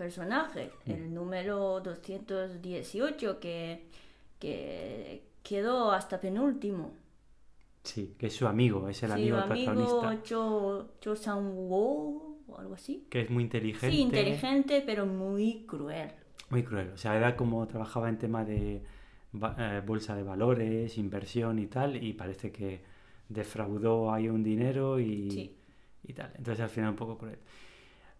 Personaje, 0.04 0.71
Mm. 0.87 0.90
el 0.92 1.14
número 1.14 1.80
218 1.80 3.38
que, 3.38 3.85
que 4.38 5.23
quedó 5.42 5.92
hasta 5.92 6.19
penúltimo. 6.21 6.92
Sí, 7.83 8.14
que 8.19 8.26
es 8.28 8.35
su 8.35 8.47
amigo, 8.47 8.88
es 8.88 9.02
el 9.02 9.11
Sí, 9.11 9.14
amigo 9.14 9.37
amigo 9.38 9.73
protagonista. 9.73 10.23
Cho, 10.23 10.88
Cho 11.00 11.14
Sang-woo 11.16 12.38
o 12.49 12.59
algo 12.59 12.75
así. 12.75 13.07
Que 13.11 13.23
es 13.23 13.30
muy 13.30 13.42
inteligente. 13.45 13.95
Sí, 13.95 14.02
inteligente, 14.02 14.83
pero 14.85 15.07
muy 15.07 15.64
cruel. 15.66 16.11
Muy 16.50 16.62
cruel. 16.62 16.90
O 16.95 16.97
sea, 16.99 17.16
era 17.16 17.37
como 17.37 17.66
trabajaba 17.66 18.09
en 18.09 18.19
tema 18.19 18.45
de 18.45 18.83
eh, 19.59 19.83
bolsa 19.87 20.14
de 20.16 20.23
valores, 20.23 20.99
inversión 20.99 21.59
y 21.59 21.66
tal, 21.66 22.02
y 22.02 22.12
parece 22.14 22.50
que 22.50 22.80
defraudó 23.28 24.12
ahí 24.12 24.28
un 24.28 24.42
dinero 24.42 24.99
y, 24.99 25.30
Sí. 25.30 25.57
y 26.09 26.12
tal. 26.12 26.33
Entonces 26.37 26.61
al 26.61 26.71
final 26.71 26.90
un 26.90 26.97
poco 26.97 27.16
cruel. 27.19 27.38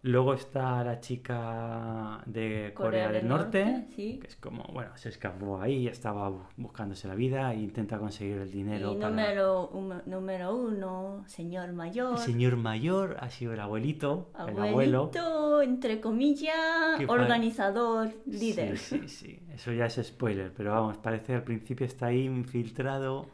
Luego 0.03 0.33
está 0.33 0.83
la 0.83 0.99
chica 0.99 2.21
de 2.25 2.71
Corea, 2.73 3.11
del 3.11 3.27
Norte, 3.27 3.85
sí. 3.95 4.17
que 4.19 4.27
es 4.27 4.35
como, 4.35 4.63
bueno, 4.73 4.89
se 4.97 5.09
escapó 5.09 5.61
ahí, 5.61 5.87
estaba 5.87 6.27
bu- 6.31 6.41
buscándose 6.57 7.07
la 7.07 7.13
vida 7.13 7.53
e 7.53 7.57
intenta 7.59 7.99
conseguir 7.99 8.37
el 8.37 8.51
dinero 8.51 8.93
Y 8.93 8.95
para... 8.95 9.09
número, 9.11 9.67
un- 9.67 10.01
número 10.07 10.55
uno, 10.55 11.23
señor 11.27 11.71
mayor. 11.73 12.13
El 12.13 12.17
señor 12.17 12.55
mayor 12.57 13.17
ha 13.19 13.29
sido 13.29 13.53
el 13.53 13.59
abuelito, 13.59 14.31
el 14.39 14.57
abuelo. 14.59 15.11
Abuelito, 15.13 15.61
entre 15.61 16.01
comillas, 16.01 16.97
Que 16.97 17.05
organizador, 17.05 18.09
líder. 18.25 18.79
Sí, 18.79 19.01
sí, 19.01 19.07
sí. 19.07 19.39
Eso 19.53 19.71
ya 19.71 19.85
es 19.85 19.99
spoiler, 20.01 20.51
pero 20.51 20.71
vamos, 20.71 20.97
parece 20.97 21.27
que 21.27 21.33
al 21.35 21.43
principio 21.43 21.85
está 21.85 22.07
ahí 22.07 22.25
infiltrado 22.25 23.27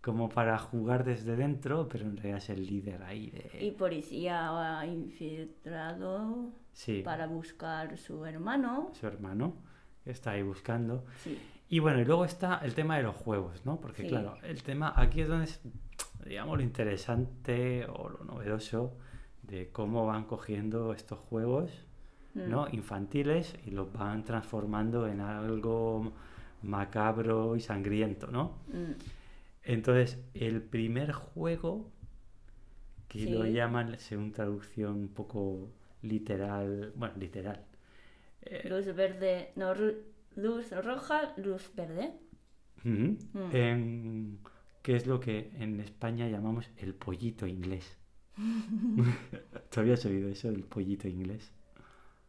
como 0.00 0.28
para 0.28 0.58
jugar 0.58 1.04
desde 1.04 1.36
dentro, 1.36 1.88
pero 1.88 2.04
en 2.06 2.16
realidad 2.16 2.38
es 2.38 2.50
el 2.50 2.66
líder 2.66 3.02
ahí 3.02 3.30
de... 3.30 3.50
Y 3.64 3.70
policía 3.72 4.78
ha 4.78 4.86
infiltrado 4.86 6.50
Sí, 6.72 7.02
para 7.04 7.26
buscar 7.26 7.96
su 7.98 8.24
hermano. 8.24 8.90
su 8.98 9.06
hermano, 9.06 9.54
que 10.04 10.10
está 10.10 10.30
ahí 10.32 10.42
buscando. 10.42 11.04
Sí. 11.22 11.38
Y 11.68 11.78
bueno, 11.80 12.00
y 12.00 12.04
luego 12.04 12.24
está 12.24 12.58
el 12.64 12.74
tema 12.74 12.96
de 12.96 13.02
los 13.02 13.14
juegos, 13.16 13.64
¿no? 13.66 13.80
Porque 13.80 14.02
Sí. 14.02 14.08
claro, 14.08 14.36
el 14.42 14.62
tema 14.62 14.92
aquí 14.96 15.20
es 15.20 15.28
donde 15.28 15.44
es, 15.44 15.60
digamos, 16.26 16.56
lo 16.56 16.62
interesante 16.62 17.86
o 17.86 18.08
lo 18.08 18.24
novedoso 18.24 18.96
de 19.42 19.68
cómo 19.70 20.06
van 20.06 20.24
cogiendo 20.24 20.92
estos 20.94 21.18
juegos, 21.18 21.70
¿no? 22.34 22.66
Mm. 22.66 22.74
Infantiles 22.74 23.54
y 23.66 23.70
los 23.72 23.92
van 23.92 24.24
transformando 24.24 25.06
en 25.06 25.20
algo 25.20 26.12
macabro 26.62 27.56
y 27.56 27.60
sangriento, 27.60 28.28
¿no? 28.28 28.58
Mm. 28.68 28.92
Entonces, 29.70 30.18
el 30.34 30.62
primer 30.62 31.12
juego, 31.12 31.90
que 33.08 33.26
lo 33.26 33.44
llaman, 33.46 33.98
según 33.98 34.32
traducción 34.32 34.96
un 34.96 35.08
poco 35.08 35.70
literal, 36.02 36.92
bueno, 36.96 37.14
literal, 37.18 37.64
eh, 38.42 38.68
Luz 38.68 38.86
verde, 38.94 39.52
no, 39.56 39.74
luz 40.36 40.70
roja, 40.72 41.34
luz 41.36 41.70
verde. 41.76 42.12
Mm. 42.82 43.14
en- 43.52 44.38
que 44.82 44.96
es 44.96 45.06
lo 45.06 45.20
que 45.20 45.50
en 45.58 45.78
España 45.80 46.26
llamamos 46.28 46.70
el 46.78 46.94
pollito 46.94 47.46
inglés. 47.46 47.98
¿Tú 49.70 49.80
habías 49.80 50.04
oído 50.06 50.28
eso, 50.30 50.48
el 50.48 50.64
pollito 50.64 51.06
inglés? 51.06 51.52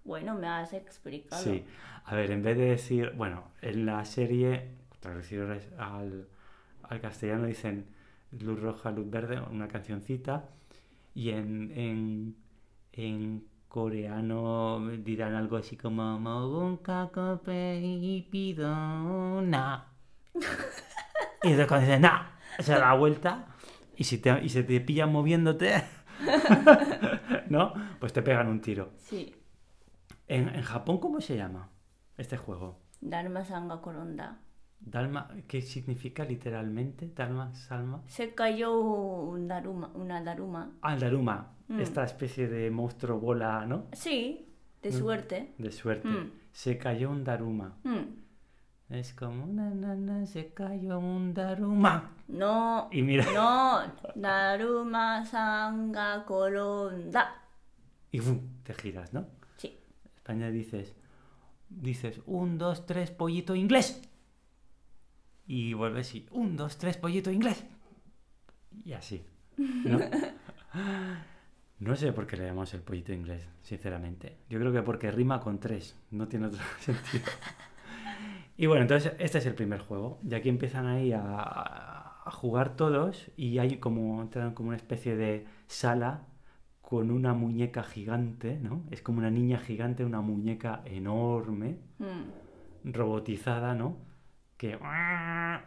Bueno, 0.03 0.35
me 0.35 0.47
has 0.47 0.73
explicado. 0.73 1.41
Sí. 1.43 1.63
A 2.05 2.15
ver, 2.15 2.31
en 2.31 2.43
vez 2.43 2.57
de 2.57 2.65
decir, 2.65 3.13
bueno, 3.15 3.45
en 3.61 3.85
la 3.85 4.03
serie, 4.05 4.69
traducido 4.99 5.47
al, 5.77 6.27
al 6.91 6.99
castellano, 6.99 7.45
dicen 7.45 7.85
luz 8.31 8.59
roja, 8.59 8.91
luz 8.91 9.09
verde, 9.09 9.41
una 9.49 9.67
cancioncita, 9.69 10.49
y 11.15 11.29
en, 11.29 11.71
en, 11.75 12.35
en 12.91 13.45
coreano 13.69 14.85
dirán 14.99 15.33
algo 15.35 15.55
así 15.55 15.77
como 15.77 16.19
"Mogun 16.19 16.77
kakope 16.77 17.79
y 17.81 18.21
pido 18.29 19.41
na". 19.41 19.87
Y 21.43 21.47
entonces 21.47 21.67
cuando 21.67 21.87
dicen 21.87 22.01
na, 22.01 22.37
se 22.59 22.73
da 22.73 22.93
vuelta 22.93 23.47
y, 23.95 24.03
si 24.03 24.19
te, 24.19 24.43
y 24.43 24.49
se 24.49 24.63
te 24.63 24.79
pillan 24.81 25.11
moviéndote, 25.11 25.83
¿no? 27.49 27.73
Pues 27.99 28.13
te 28.13 28.21
pegan 28.21 28.47
un 28.47 28.61
tiro. 28.61 28.91
Sí. 28.99 29.33
En, 30.27 30.49
en 30.49 30.61
Japón, 30.61 30.99
¿cómo 30.99 31.19
se 31.19 31.35
llama 31.37 31.69
este 32.17 32.37
juego? 32.37 32.79
Dharma 32.99 33.43
Sangha 33.43 33.81
Koronda. 33.81 34.39
Dalma, 34.83 35.29
¿qué 35.47 35.61
significa 35.61 36.25
literalmente? 36.25 37.11
Dalma, 37.15 37.53
Salma. 37.53 38.01
Se 38.07 38.33
cayó 38.33 38.79
un 38.79 39.47
daruma, 39.47 39.91
una 39.93 40.21
daruma. 40.23 40.71
Ah, 40.81 40.93
el 40.95 40.99
Daruma, 40.99 41.53
Mm. 41.67 41.79
esta 41.79 42.03
especie 42.03 42.47
de 42.47 42.69
monstruo 42.71 43.19
bola, 43.19 43.65
¿no? 43.65 43.85
Sí, 43.93 44.49
de 44.81 44.89
Mm. 44.89 44.93
suerte. 44.93 45.53
De 45.57 45.71
suerte. 45.71 46.07
Mm. 46.07 46.31
Se 46.51 46.77
cayó 46.77 47.09
un 47.11 47.23
Daruma. 47.23 47.77
Mm. 47.83 48.21
Es 48.89 49.13
como, 49.13 49.45
na, 49.47 49.69
na, 49.69 49.95
na, 49.95 50.25
se 50.25 50.53
cayó 50.53 50.99
un 50.99 51.33
Daruma. 51.33 52.11
No, 52.27 52.89
Y 52.91 53.01
mira, 53.03 53.25
no, 53.33 53.79
Daruma 54.15 55.23
Sangha 55.25 56.25
Koronda. 56.25 57.35
y 58.11 58.19
¡fum! 58.19 58.39
te 58.63 58.73
giras, 58.73 59.13
¿no? 59.13 59.27
Sí. 59.55 59.77
España 60.17 60.49
dices, 60.49 60.93
dices, 61.69 62.19
un, 62.25 62.57
dos, 62.57 62.85
tres, 62.85 63.11
pollito 63.11 63.55
inglés. 63.55 64.01
Y 65.53 65.73
vuelves 65.73 66.15
y, 66.15 66.25
un, 66.31 66.55
dos, 66.55 66.77
tres, 66.77 66.95
pollito 66.95 67.29
inglés. 67.29 67.65
Y 68.85 68.93
así. 68.93 69.21
¿no? 69.57 69.99
No 71.79 71.95
sé 71.95 72.13
por 72.13 72.27
qué 72.27 72.37
le 72.37 72.43
llamamos 72.45 72.73
el 72.75 72.81
pollito 72.81 73.11
inglés, 73.11 73.49
sinceramente. 73.63 74.37
Yo 74.49 74.59
creo 74.59 74.71
que 74.71 74.83
porque 74.83 75.09
rima 75.11 75.39
con 75.41 75.59
tres, 75.59 75.97
no 76.11 76.27
tiene 76.27 76.45
otro 76.45 76.59
sentido. 76.79 77.23
Y 78.55 78.67
bueno, 78.67 78.83
entonces 78.83 79.13
este 79.17 79.39
es 79.39 79.45
el 79.47 79.55
primer 79.55 79.79
juego. 79.81 80.19
Y 80.23 80.35
aquí 80.35 80.47
empiezan 80.47 80.85
ahí 80.85 81.11
a, 81.11 81.23
a 82.23 82.31
jugar 82.31 82.75
todos 82.75 83.31
y 83.35 83.57
hay 83.57 83.77
como, 83.77 84.21
entran 84.21 84.53
como 84.53 84.69
una 84.69 84.77
especie 84.77 85.15
de 85.15 85.47
sala 85.67 86.27
con 86.81 87.09
una 87.09 87.33
muñeca 87.33 87.81
gigante, 87.83 88.59
¿no? 88.61 88.83
Es 88.91 89.01
como 89.01 89.17
una 89.17 89.31
niña 89.31 89.57
gigante, 89.57 90.05
una 90.05 90.21
muñeca 90.21 90.83
enorme, 90.85 91.77
Mm. 91.97 92.91
robotizada, 92.93 93.73
¿no? 93.75 93.97
Que 94.61 94.77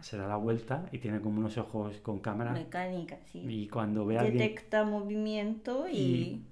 se 0.02 0.16
da 0.16 0.28
la 0.28 0.36
vuelta 0.36 0.86
y 0.92 0.98
tiene 0.98 1.20
como 1.20 1.40
unos 1.40 1.58
ojos 1.58 1.96
con 2.00 2.20
cámara. 2.20 2.52
Mecánica, 2.52 3.18
sí. 3.24 3.40
Y 3.40 3.66
cuando 3.68 4.06
ve 4.06 4.18
a 4.18 4.20
alguien... 4.20 4.38
Detecta 4.38 4.84
movimiento 4.84 5.88
y... 5.88 5.96
Y- 5.96 6.46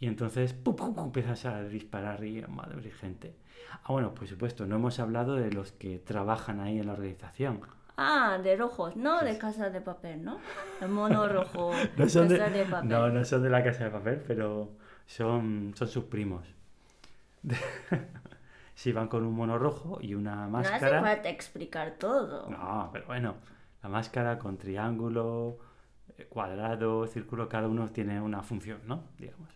Y 0.00 0.06
entonces 0.08 0.54
¡pum, 0.54 0.74
pum, 0.74 0.92
pum! 0.92 1.04
empiezas 1.04 1.44
a 1.44 1.62
disparar 1.62 2.24
y 2.24 2.42
madre 2.48 2.90
gente. 2.90 3.36
Ah, 3.84 3.92
bueno, 3.92 4.12
por 4.12 4.26
supuesto, 4.26 4.66
no 4.66 4.74
hemos 4.74 4.98
hablado 4.98 5.36
de 5.36 5.52
los 5.52 5.70
que 5.70 6.00
trabajan 6.00 6.58
ahí 6.58 6.80
en 6.80 6.86
la 6.88 6.94
organización. 6.94 7.60
Ah, 7.96 8.38
de 8.42 8.56
rojos, 8.56 8.96
no 8.96 9.20
Sí, 9.20 9.26
de 9.26 9.38
casa 9.38 9.70
de 9.70 9.80
papel, 9.80 10.24
¿no? 10.24 10.38
El 10.80 10.88
mono 10.88 11.28
rojo, 11.28 11.70
No 11.96 12.08
son 12.08 12.26
de- 12.26 12.38
casa 12.38 12.50
de 12.50 12.64
papel. 12.64 12.88
No, 12.88 13.08
no 13.10 13.24
son 13.24 13.40
de 13.44 13.50
la 13.50 13.62
casa 13.62 13.84
de 13.84 13.90
papel, 13.90 14.20
pero 14.26 14.72
son, 15.06 15.74
son 15.76 15.86
sus 15.86 16.04
primos. 16.06 16.44
sí, 18.80 18.92
van 18.92 19.08
con 19.08 19.24
un 19.24 19.34
mono 19.34 19.58
rojo 19.58 19.98
y 20.00 20.14
una 20.14 20.46
No 20.48 20.58
hace 20.58 20.70
máscara. 20.72 21.00
falta 21.00 21.28
explicar 21.28 21.96
todo. 21.98 22.48
No, 22.50 22.90
pero 22.92 23.06
bueno, 23.06 23.34
la 23.82 23.88
máscara 23.88 24.38
con 24.38 24.56
triángulo, 24.58 25.58
eh, 26.16 26.26
cuadrado, 26.28 27.06
círculo, 27.06 27.48
cada 27.48 27.68
uno 27.68 27.88
tiene 27.90 28.20
una 28.20 28.42
función, 28.42 28.80
¿no? 28.86 29.04
Digamos. 29.18 29.50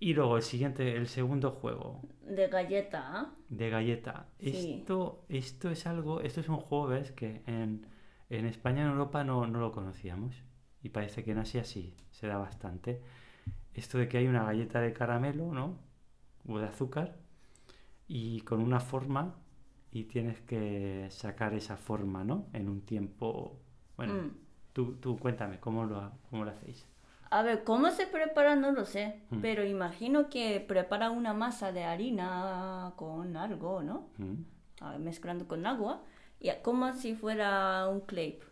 Y 0.00 0.14
luego 0.14 0.36
el 0.36 0.42
siguiente, 0.42 0.96
el 0.96 1.08
segundo 1.08 1.50
juego, 1.50 2.00
De 2.22 2.46
galleta, 2.48 3.30
de 3.48 3.70
galleta. 3.70 4.26
Sí. 4.38 4.80
Esto, 4.80 5.24
esto 5.28 5.70
es 5.70 5.86
algo, 5.86 6.20
esto 6.20 6.40
es 6.40 6.48
un 6.48 6.56
juego, 6.58 6.88
¿ves? 6.88 7.10
Que 7.12 7.42
en, 7.46 7.86
en 8.30 8.46
España 8.46 8.82
en 8.82 8.90
Europa 8.90 9.24
no, 9.24 9.46
no 9.46 9.58
lo 9.60 9.72
conocíamos. 9.72 10.36
Y 10.82 10.90
parece 10.90 11.24
que 11.24 11.32
en 11.32 11.38
Asia 11.38 11.64
sí, 11.64 11.94
se 12.12 12.28
da 12.28 12.38
bastante. 12.38 13.02
Esto 13.74 13.98
de 13.98 14.08
que 14.08 14.18
hay 14.18 14.26
una 14.28 14.44
galleta 14.44 14.80
de 14.80 14.92
caramelo, 14.92 15.52
¿no? 15.52 15.78
O 16.48 16.58
de 16.58 16.66
azúcar. 16.66 17.16
Y 18.08 18.40
con 18.40 18.60
una 18.60 18.80
forma. 18.80 19.34
Y 19.92 20.04
tienes 20.04 20.40
que 20.40 21.06
sacar 21.10 21.54
esa 21.54 21.76
forma, 21.76 22.24
¿no? 22.24 22.46
En 22.52 22.68
un 22.68 22.82
tiempo. 22.82 23.58
Bueno, 23.96 24.14
Mm. 24.14 24.30
tú, 24.72 24.96
tú 24.96 25.18
cuéntame, 25.18 25.58
¿cómo 25.60 25.84
lo, 25.84 26.12
cómo 26.30 26.44
lo 26.44 26.50
hacéis? 26.50 26.84
A 27.30 27.42
ver, 27.42 27.62
¿cómo 27.64 27.90
se 27.90 28.06
prepara? 28.06 28.54
No 28.56 28.72
lo 28.72 28.84
sé, 28.84 29.20
Mm. 29.30 29.40
pero 29.40 29.64
imagino 29.64 30.28
que 30.30 30.60
prepara 30.60 31.10
una 31.10 31.32
masa 31.34 31.72
de 31.72 31.84
harina 31.84 32.92
con 32.96 33.36
algo, 33.36 33.82
¿no? 33.82 34.08
Mm. 34.18 34.44
Ver, 34.90 34.98
mezclando 35.00 35.46
con 35.48 35.66
agua, 35.66 36.02
y 36.40 36.50
como 36.62 36.92
si 36.92 37.14
fuera 37.14 37.86
un 37.88 38.00
crepe. 38.02 38.46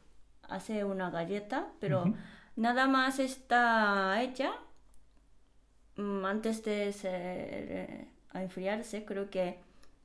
Hace 0.48 0.84
una 0.84 1.10
galleta, 1.10 1.68
pero 1.80 2.12
nada 2.56 2.86
más 2.86 3.18
está 3.18 4.20
hecha 4.22 4.52
mm, 5.96 6.25
antes 6.25 6.62
de 6.64 6.92
ser, 6.92 7.12
eh, 7.14 8.08
a 8.36 8.42
enfriarse, 8.42 9.04
creo 9.04 9.28
que 9.30 9.58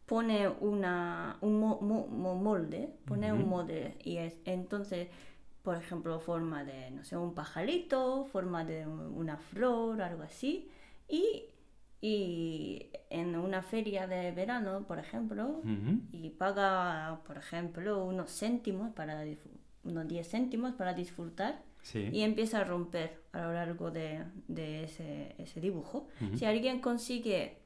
pone 0.05 0.47
una, 0.49 1.37
un 1.41 1.59
mo- 1.59 1.79
mo- 1.81 2.07
mo- 2.07 2.35
molde, 2.35 2.89
pone 3.05 3.31
un 3.31 3.47
molde 3.47 3.95
y 4.03 4.17
es, 4.17 4.41
entonces, 4.45 5.07
por 5.63 5.77
ejemplo, 5.77 6.19
forma 6.19 6.63
de, 6.63 6.91
no 6.91 7.03
sé, 7.03 7.15
un 7.17 7.33
pajarito, 7.33 8.25
forma 8.25 8.65
de 8.65 8.85
un- 8.87 9.13
una 9.15 9.37
flor, 9.37 10.01
algo 10.01 10.23
así, 10.23 10.69
y, 11.07 11.43
y 12.01 12.87
en 13.09 13.35
una 13.35 13.61
feria 13.61 14.07
de 14.07 14.31
verano, 14.31 14.85
por 14.87 14.97
ejemplo, 14.99 15.61
y 16.11 16.29
paga, 16.31 17.21
por 17.25 17.37
ejemplo, 17.37 18.03
unos 18.03 18.31
céntimos 18.37 18.91
para 18.93 19.23
unos 19.83 20.07
10 20.07 20.27
céntimos 20.29 20.73
para 20.73 20.93
disfrutar 20.93 21.61
Sí. 21.83 22.09
y 22.11 22.21
empieza 22.21 22.59
a 22.59 22.63
romper 22.63 23.21
a 23.31 23.41
lo 23.41 23.53
largo 23.53 23.89
de, 23.89 24.23
de 24.47 24.83
ese, 24.83 25.33
ese 25.39 25.59
dibujo. 25.59 26.07
Si 26.35 26.45
alguien 26.45 26.79
consigue 26.79 27.57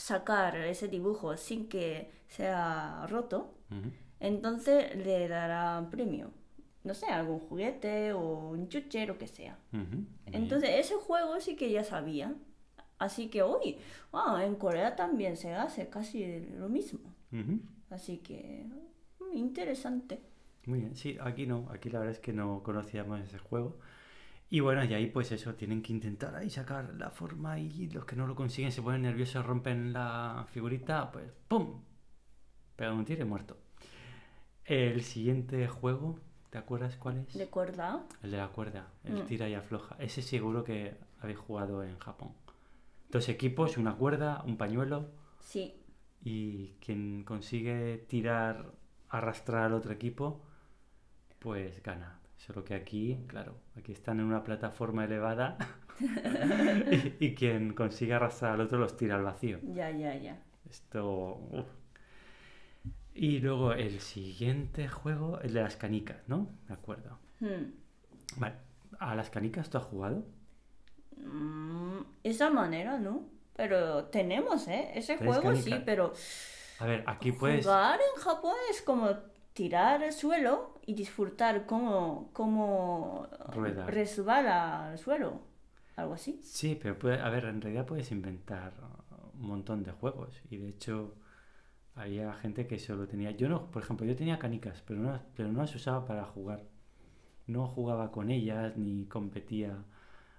sacar 0.00 0.56
ese 0.56 0.88
dibujo 0.88 1.36
sin 1.36 1.68
que 1.68 2.10
sea 2.26 3.06
roto, 3.08 3.54
entonces 4.18 4.96
le 4.96 5.28
dará 5.28 5.86
premio. 5.90 6.30
No 6.82 6.94
sé, 6.94 7.06
algún 7.06 7.40
juguete 7.40 8.14
o 8.14 8.50
un 8.50 8.68
chuche, 8.68 9.06
lo 9.06 9.18
que 9.18 9.26
sea. 9.26 9.58
Entonces 10.26 10.70
ese 10.74 10.94
juego 10.94 11.38
sí 11.40 11.54
que 11.54 11.70
ya 11.70 11.84
sabía. 11.84 12.34
Así 12.98 13.28
que 13.28 13.42
hoy, 13.42 13.78
en 14.42 14.54
Corea 14.56 14.96
también 14.96 15.36
se 15.36 15.54
hace 15.54 15.88
casi 15.88 16.40
lo 16.58 16.68
mismo. 16.68 17.00
Así 17.90 18.18
que 18.18 18.66
mm, 19.20 19.36
interesante. 19.36 20.20
Muy 20.66 20.80
bien, 20.80 20.96
sí, 20.96 21.18
aquí 21.20 21.46
no, 21.46 21.68
aquí 21.70 21.90
la 21.90 21.98
verdad 21.98 22.14
es 22.14 22.20
que 22.20 22.32
no 22.32 22.62
conocíamos 22.62 23.20
ese 23.20 23.38
juego. 23.38 23.78
Y 24.52 24.58
bueno, 24.60 24.84
y 24.84 24.92
ahí 24.94 25.06
pues 25.06 25.30
eso, 25.30 25.54
tienen 25.54 25.80
que 25.80 25.92
intentar 25.92 26.34
ahí 26.34 26.50
sacar 26.50 26.92
la 26.98 27.10
forma 27.10 27.58
y 27.60 27.88
los 27.88 28.04
que 28.04 28.16
no 28.16 28.26
lo 28.26 28.34
consiguen 28.34 28.72
se 28.72 28.82
ponen 28.82 29.02
nerviosos, 29.02 29.46
rompen 29.46 29.92
la 29.92 30.44
figurita, 30.50 31.10
pues 31.12 31.30
¡pum! 31.46 31.80
Pegan 32.74 32.94
un 32.96 33.04
tiro 33.04 33.22
y 33.22 33.26
muerto. 33.28 33.56
El 34.64 35.02
siguiente 35.02 35.68
juego, 35.68 36.18
¿te 36.50 36.58
acuerdas 36.58 36.96
cuál 36.96 37.18
es? 37.18 37.34
¿De 37.34 37.46
cuerda? 37.48 38.04
El 38.22 38.32
de 38.32 38.36
la 38.38 38.48
cuerda, 38.48 38.88
el 39.04 39.22
Mm. 39.22 39.26
tira 39.26 39.48
y 39.48 39.54
afloja. 39.54 39.96
Ese 40.00 40.20
seguro 40.22 40.64
que 40.64 40.96
habéis 41.20 41.38
jugado 41.38 41.84
en 41.84 41.98
Japón. 41.98 42.32
Dos 43.10 43.28
equipos, 43.28 43.76
una 43.76 43.94
cuerda, 43.96 44.42
un 44.46 44.56
pañuelo 44.56 45.10
Sí. 45.40 45.74
y 46.22 46.72
quien 46.84 47.22
consigue 47.24 47.98
tirar, 48.08 48.72
arrastrar 49.08 49.64
al 49.64 49.74
otro 49.74 49.92
equipo, 49.92 50.42
pues 51.38 51.82
gana. 51.82 52.19
Solo 52.46 52.64
que 52.64 52.74
aquí, 52.74 53.18
claro, 53.26 53.54
aquí 53.76 53.92
están 53.92 54.18
en 54.18 54.26
una 54.26 54.42
plataforma 54.42 55.04
elevada 55.04 55.58
y, 56.00 57.26
y 57.26 57.34
quien 57.34 57.74
consigue 57.74 58.14
arrastrar 58.14 58.52
al 58.52 58.62
otro 58.62 58.78
los 58.78 58.96
tira 58.96 59.16
al 59.16 59.22
vacío. 59.24 59.58
Ya, 59.62 59.90
ya, 59.90 60.14
ya. 60.14 60.42
Esto... 60.68 61.34
uf. 61.50 61.66
Y 63.12 63.40
luego 63.40 63.72
el 63.74 64.00
siguiente 64.00 64.88
juego, 64.88 65.40
el 65.40 65.52
de 65.52 65.62
las 65.62 65.76
canicas, 65.76 66.16
¿no? 66.28 66.48
De 66.66 66.72
acuerdo. 66.72 67.18
Hmm. 67.40 67.72
Vale, 68.36 68.54
¿a 68.98 69.14
las 69.14 69.28
canicas 69.28 69.68
tú 69.68 69.76
has 69.76 69.84
jugado? 69.84 70.24
Mm, 71.16 71.98
esa 72.24 72.48
manera, 72.48 72.98
¿no? 72.98 73.28
Pero 73.54 74.04
tenemos, 74.04 74.66
¿eh? 74.68 74.92
Ese 74.94 75.18
¿Tenéis 75.18 75.36
juego 75.36 75.56
sí, 75.56 75.74
pero 75.84 76.14
A 76.78 76.86
ver, 76.86 77.04
aquí 77.06 77.32
puedes... 77.32 77.66
jugar 77.66 78.00
en 78.00 78.22
Japón 78.22 78.54
es 78.70 78.80
como 78.80 79.10
tirar 79.52 80.02
el 80.02 80.12
suelo 80.12 80.74
y 80.86 80.94
disfrutar 80.94 81.66
como 81.66 83.28
Rueda. 83.52 83.86
resbala 83.86 84.90
al 84.90 84.98
suelo. 84.98 85.40
Algo 85.96 86.14
así. 86.14 86.40
Sí, 86.42 86.78
pero 86.80 86.98
puede, 86.98 87.20
a 87.20 87.28
ver, 87.28 87.44
en 87.44 87.60
realidad 87.60 87.86
puedes 87.86 88.10
inventar 88.10 88.72
un 89.34 89.46
montón 89.46 89.82
de 89.82 89.92
juegos. 89.92 90.40
Y 90.50 90.56
de 90.56 90.68
hecho, 90.68 91.14
había 91.94 92.32
gente 92.34 92.66
que 92.66 92.78
solo 92.78 93.06
tenía. 93.06 93.32
Yo 93.32 93.48
no, 93.48 93.70
por 93.70 93.82
ejemplo, 93.82 94.06
yo 94.06 94.16
tenía 94.16 94.38
canicas, 94.38 94.82
pero 94.86 95.00
no, 95.00 95.20
pero 95.36 95.50
no 95.52 95.60
las 95.60 95.74
usaba 95.74 96.06
para 96.06 96.24
jugar. 96.24 96.64
No 97.46 97.66
jugaba 97.66 98.10
con 98.12 98.30
ellas 98.30 98.76
ni 98.76 99.06
competía. 99.06 99.76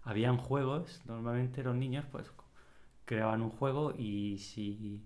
Habían 0.04 0.38
juegos, 0.38 1.02
normalmente 1.06 1.64
los 1.64 1.76
niños, 1.76 2.06
pues 2.12 2.32
creaban 3.06 3.42
un 3.42 3.50
juego 3.52 3.94
y 3.98 4.38
si, 4.40 5.04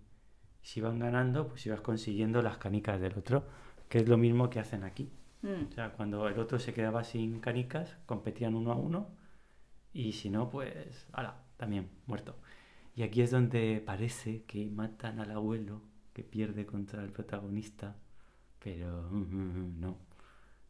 si 0.62 0.80
iban 0.80 1.00
ganando, 1.00 1.48
pues 1.50 1.66
ibas 1.66 1.82
consiguiendo 1.82 2.42
las 2.42 2.58
canicas 2.58 3.02
del 3.02 3.18
otro, 3.18 3.44
que 3.90 4.00
es 4.00 4.08
lo 4.10 4.18
mismo 4.18 4.50
que 4.50 4.60
hacen 4.60 4.84
aquí. 4.84 5.10
Mm. 5.42 5.68
O 5.70 5.72
sea, 5.74 5.92
cuando 5.94 6.28
el 6.28 6.40
otro 6.40 6.60
se 6.60 6.74
quedaba 6.74 7.04
sin 7.04 7.40
canicas, 7.40 7.98
competían 8.06 8.56
uno 8.56 8.72
a 8.72 8.76
uno 8.76 9.10
y 9.94 10.14
si 10.14 10.30
no, 10.30 10.50
pues, 10.50 11.08
ala, 11.14 11.44
también 11.58 11.90
muerto. 12.08 12.36
Y 12.96 13.04
aquí 13.04 13.22
es 13.22 13.32
donde 13.32 13.82
parece 13.86 14.44
que 14.46 14.70
matan 14.70 15.20
al 15.20 15.32
abuelo 15.32 15.82
que 16.14 16.24
pierde 16.24 16.66
contra 16.66 17.04
el 17.04 17.12
protagonista, 17.12 17.96
pero 18.64 19.10
mm, 19.12 19.18
mm, 19.36 19.80
no, 19.82 19.98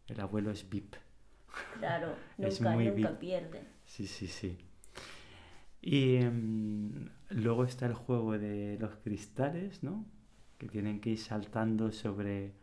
el 0.07 0.19
abuelo 0.19 0.51
es 0.51 0.67
VIP. 0.69 0.95
Claro, 1.79 2.15
Es 2.39 2.59
nunca, 2.61 2.73
muy 2.73 2.85
nunca 2.87 3.11
vi- 3.11 3.17
pierde. 3.17 3.61
Sí, 3.85 4.07
sí, 4.07 4.27
sí. 4.27 4.57
Y 5.81 6.19
luego 7.29 7.63
está 7.63 7.85
el 7.85 7.93
juego 7.93 8.37
de 8.37 8.77
los 8.79 8.95
cristales, 8.97 9.83
¿no? 9.83 10.05
Que 10.57 10.67
tienen 10.67 10.99
que 10.99 11.11
ir 11.11 11.19
saltando 11.19 11.91
sobre 11.91 12.53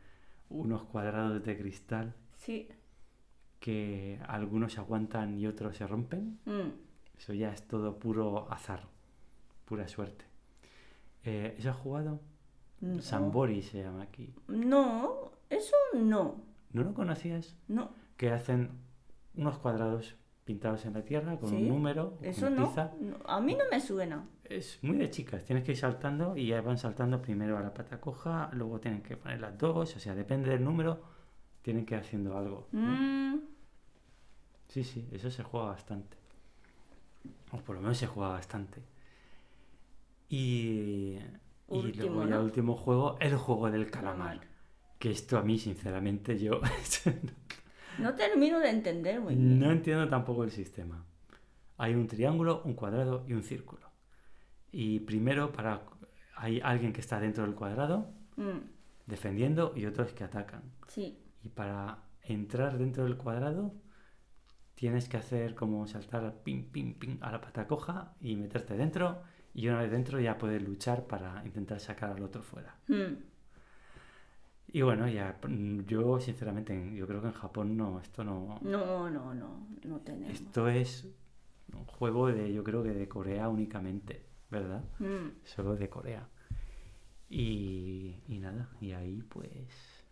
unos 0.53 0.85
cuadrados 0.85 1.43
de 1.45 1.59
cristal 1.59 2.15
Sí. 2.37 2.69
que 3.61 4.21
algunos 4.27 4.73
se 4.75 4.81
aguantan 4.81 5.39
y 5.39 5.47
otros 5.47 5.77
se 5.77 5.87
rompen. 5.87 6.39
Mm. 6.45 6.71
Eso 7.19 7.33
ya 7.33 7.53
es 7.53 7.67
todo 7.67 7.99
puro 7.99 8.51
azar, 8.53 8.85
pura 9.65 9.87
suerte. 9.89 10.25
Eh, 11.25 11.55
¿Eso 11.59 11.71
has 11.71 11.77
jugado? 11.77 12.21
No. 12.81 13.01
Sambori 13.01 13.63
se 13.63 13.83
llama 13.83 14.03
aquí. 14.03 14.35
No, 14.49 15.31
eso 15.49 15.77
no. 15.95 16.43
¿No 16.73 16.83
lo 16.83 16.95
conocías? 16.95 17.55
No, 17.69 17.91
Que 18.17 18.31
hacen 18.31 18.71
unos 19.37 19.59
cuadrados 19.59 20.17
pintados 20.45 20.85
en 20.85 20.95
la 20.95 21.05
tierra 21.05 21.39
con 21.39 21.51
¿Sí? 21.51 21.57
un 21.57 21.69
número, 21.69 22.19
eso 22.23 22.49
una 22.49 22.57
no. 22.57 22.69
tiza. 22.69 22.93
no. 23.01 23.17
A 23.27 23.41
mí 23.41 23.55
no 23.55 23.65
me 23.71 23.79
suena. 23.81 24.27
Es 24.57 24.79
muy 24.83 24.97
de 24.99 25.09
chicas, 25.11 25.45
tienes 25.45 25.65
que 25.65 25.73
ir 25.73 25.79
saltando 25.79 26.37
y 26.37 26.49
ya 26.49 26.61
van 26.61 26.77
saltando 26.77 27.23
primero 27.23 27.57
a 27.57 27.63
la 27.63 27.73
pata 27.73 28.01
coja, 28.01 28.51
luego 28.53 28.81
tienen 28.81 29.03
que 29.03 29.17
poner 29.17 29.41
las 29.41 29.57
dos, 29.57 29.97
o 29.97 29.99
sea, 29.99 30.15
depende 30.15 30.51
del 30.51 30.63
número, 30.63 31.01
tienen 31.63 31.87
que 31.87 31.95
ir 31.95 32.01
haciendo 32.01 32.37
algo. 32.37 32.69
¿no? 32.73 32.81
Mm, 32.81 33.41
Sí, 34.69 34.85
sí, 34.85 35.07
eso 35.13 35.31
se 35.31 35.43
juega 35.43 35.67
bastante. 35.69 36.17
O 37.53 37.59
por 37.59 37.77
lo 37.77 37.83
menos 37.83 37.99
se 37.99 38.07
juega 38.07 38.31
bastante. 38.31 38.81
Y, 40.29 41.19
luego 41.69 42.25
ya 42.27 42.37
¿no? 42.37 42.43
último 42.43 42.75
juego, 42.77 43.17
el 43.21 43.37
juego 43.37 43.71
del 43.71 43.91
calamar. 43.91 44.41
Que 44.99 45.11
esto 45.11 45.37
a 45.39 45.43
mí, 45.43 45.59
sinceramente, 45.59 46.39
yo 46.39 46.61
no 47.99 48.15
termino 48.15 48.61
de 48.61 48.71
entender 48.71 49.21
muy 49.21 49.35
bien. 49.37 49.59
no 49.59 49.71
entiendo 49.71 50.09
tampoco 50.09 50.45
el 50.45 50.51
sistema. 50.51 51.05
Hay 51.77 51.95
un 51.95 52.07
triángulo, 52.07 52.63
un 52.65 52.75
cuadrado 52.75 53.25
y 53.29 53.33
un 53.35 53.43
círculo. 53.43 53.92
Y 54.73 55.01
primero 55.01 55.53
para 55.53 55.83
hay 56.37 56.61
alguien 56.61 56.93
que 56.93 57.01
está 57.01 57.21
dentro 57.21 57.45
del 57.45 57.55
cuadrado 57.55 58.11
Mm, 58.37 58.61
defendiendo 59.07 59.73
y 59.77 59.85
otros 59.87 60.13
que 60.15 60.25
atacan. 60.25 60.63
sí. 60.89 61.19
Y 61.45 61.49
para 61.49 61.99
entrar 62.23 62.79
dentro 62.79 63.05
del 63.05 63.17
cuadrado 63.17 63.75
tienes 64.77 65.09
que 65.09 65.17
hacer 65.19 65.55
como 65.55 65.87
saltar 65.87 66.43
ping, 66.45 66.65
ping, 66.71 66.95
ping 66.95 67.19
a 67.21 67.31
la 67.33 67.41
pata 67.41 67.67
coja 67.67 68.15
y 68.21 68.37
meterte 68.37 68.77
dentro. 68.77 69.21
Y 69.55 69.69
una 69.69 69.81
vez 69.81 69.91
dentro 69.91 70.19
ya 70.21 70.39
puedes 70.39 70.63
luchar 70.63 71.07
para 71.07 71.45
intentar 71.45 71.79
sacar 71.81 72.11
al 72.13 72.23
otro 72.23 72.43
fuera. 72.43 72.75
Mm, 72.89 73.15
Y 74.75 74.81
bueno, 74.83 75.07
ya 75.09 75.39
yo 75.87 76.19
sinceramente 76.21 76.95
yo 76.95 77.07
creo 77.07 77.21
que 77.21 77.27
en 77.29 77.35
Japón 77.35 77.77
no, 77.77 78.01
esto 78.01 78.25
no. 78.25 78.59
no, 78.63 79.11
no, 79.11 79.35
no, 79.35 79.67
no 79.85 79.99
tenemos. 80.01 80.33
Esto 80.33 80.69
es 80.69 81.07
un 81.75 81.85
juego 81.85 82.29
de 82.29 82.53
yo 82.55 82.65
creo 82.65 82.83
que 82.83 82.91
de 82.95 83.07
Corea 83.09 83.49
únicamente, 83.51 84.25
¿verdad? 84.53 84.85
Mm, 85.01 85.31
Solo 85.45 85.75
de 85.77 85.89
Corea. 85.89 86.29
Y, 87.31 88.15
y 88.29 88.39
nada, 88.39 88.69
y 88.81 88.93
ahí 88.93 89.23
pues 89.23 90.05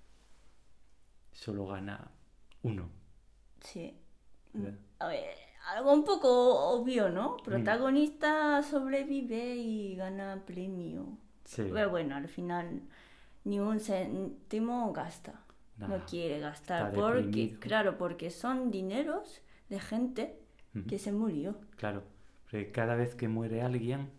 solo 1.32 1.66
gana 1.66 2.10
uno. 2.62 2.88
sí. 3.60 3.94
¿verdad? 4.52 4.78
A 4.98 5.06
ver, 5.08 5.34
algo 5.68 5.92
un 5.92 6.04
poco 6.04 6.70
obvio. 6.70 7.08
¿no? 7.10 7.36
Protagonista 7.36 8.62
sobrevive 8.62 9.56
y 9.56 9.94
gana 9.96 10.42
premio. 10.46 11.18
Sí. 11.44 11.62
Pero 11.72 11.90
bueno, 11.90 12.16
al 12.16 12.28
final 12.28 12.82
ni 13.44 13.60
un 13.60 13.78
céntimo 13.80 14.92
gasta. 14.92 15.44
No 15.76 16.04
quiere 16.04 16.40
gastar. 16.40 16.92
Porque, 16.92 17.56
claro, 17.58 17.96
porque 17.96 18.30
son 18.30 18.70
dineros 18.70 19.40
de 19.70 19.80
gente 19.80 20.38
que 20.88 20.98
se 20.98 21.12
murió. 21.12 21.56
Claro, 21.76 22.02
porque 22.44 22.70
cada 22.70 22.96
vez 22.96 23.14
que 23.14 23.28
muere 23.28 23.62
alguien, 23.62 24.10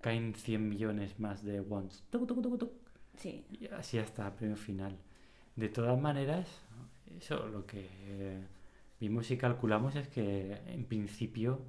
caen 0.00 0.34
100 0.34 0.68
millones 0.68 1.18
más 1.18 1.42
de 1.44 1.60
ones. 1.60 2.04
Sí. 3.16 3.44
Y 3.50 3.66
así 3.68 3.98
hasta 3.98 4.34
premio 4.34 4.56
final. 4.56 4.96
De 5.56 5.68
todas 5.68 6.00
maneras, 6.00 6.48
eso 7.18 7.46
lo 7.48 7.66
que 7.66 7.88
eh, 8.06 8.46
vimos 9.00 9.30
y 9.30 9.36
calculamos 9.36 9.96
es 9.96 10.08
que 10.08 10.60
en 10.66 10.84
principio 10.84 11.62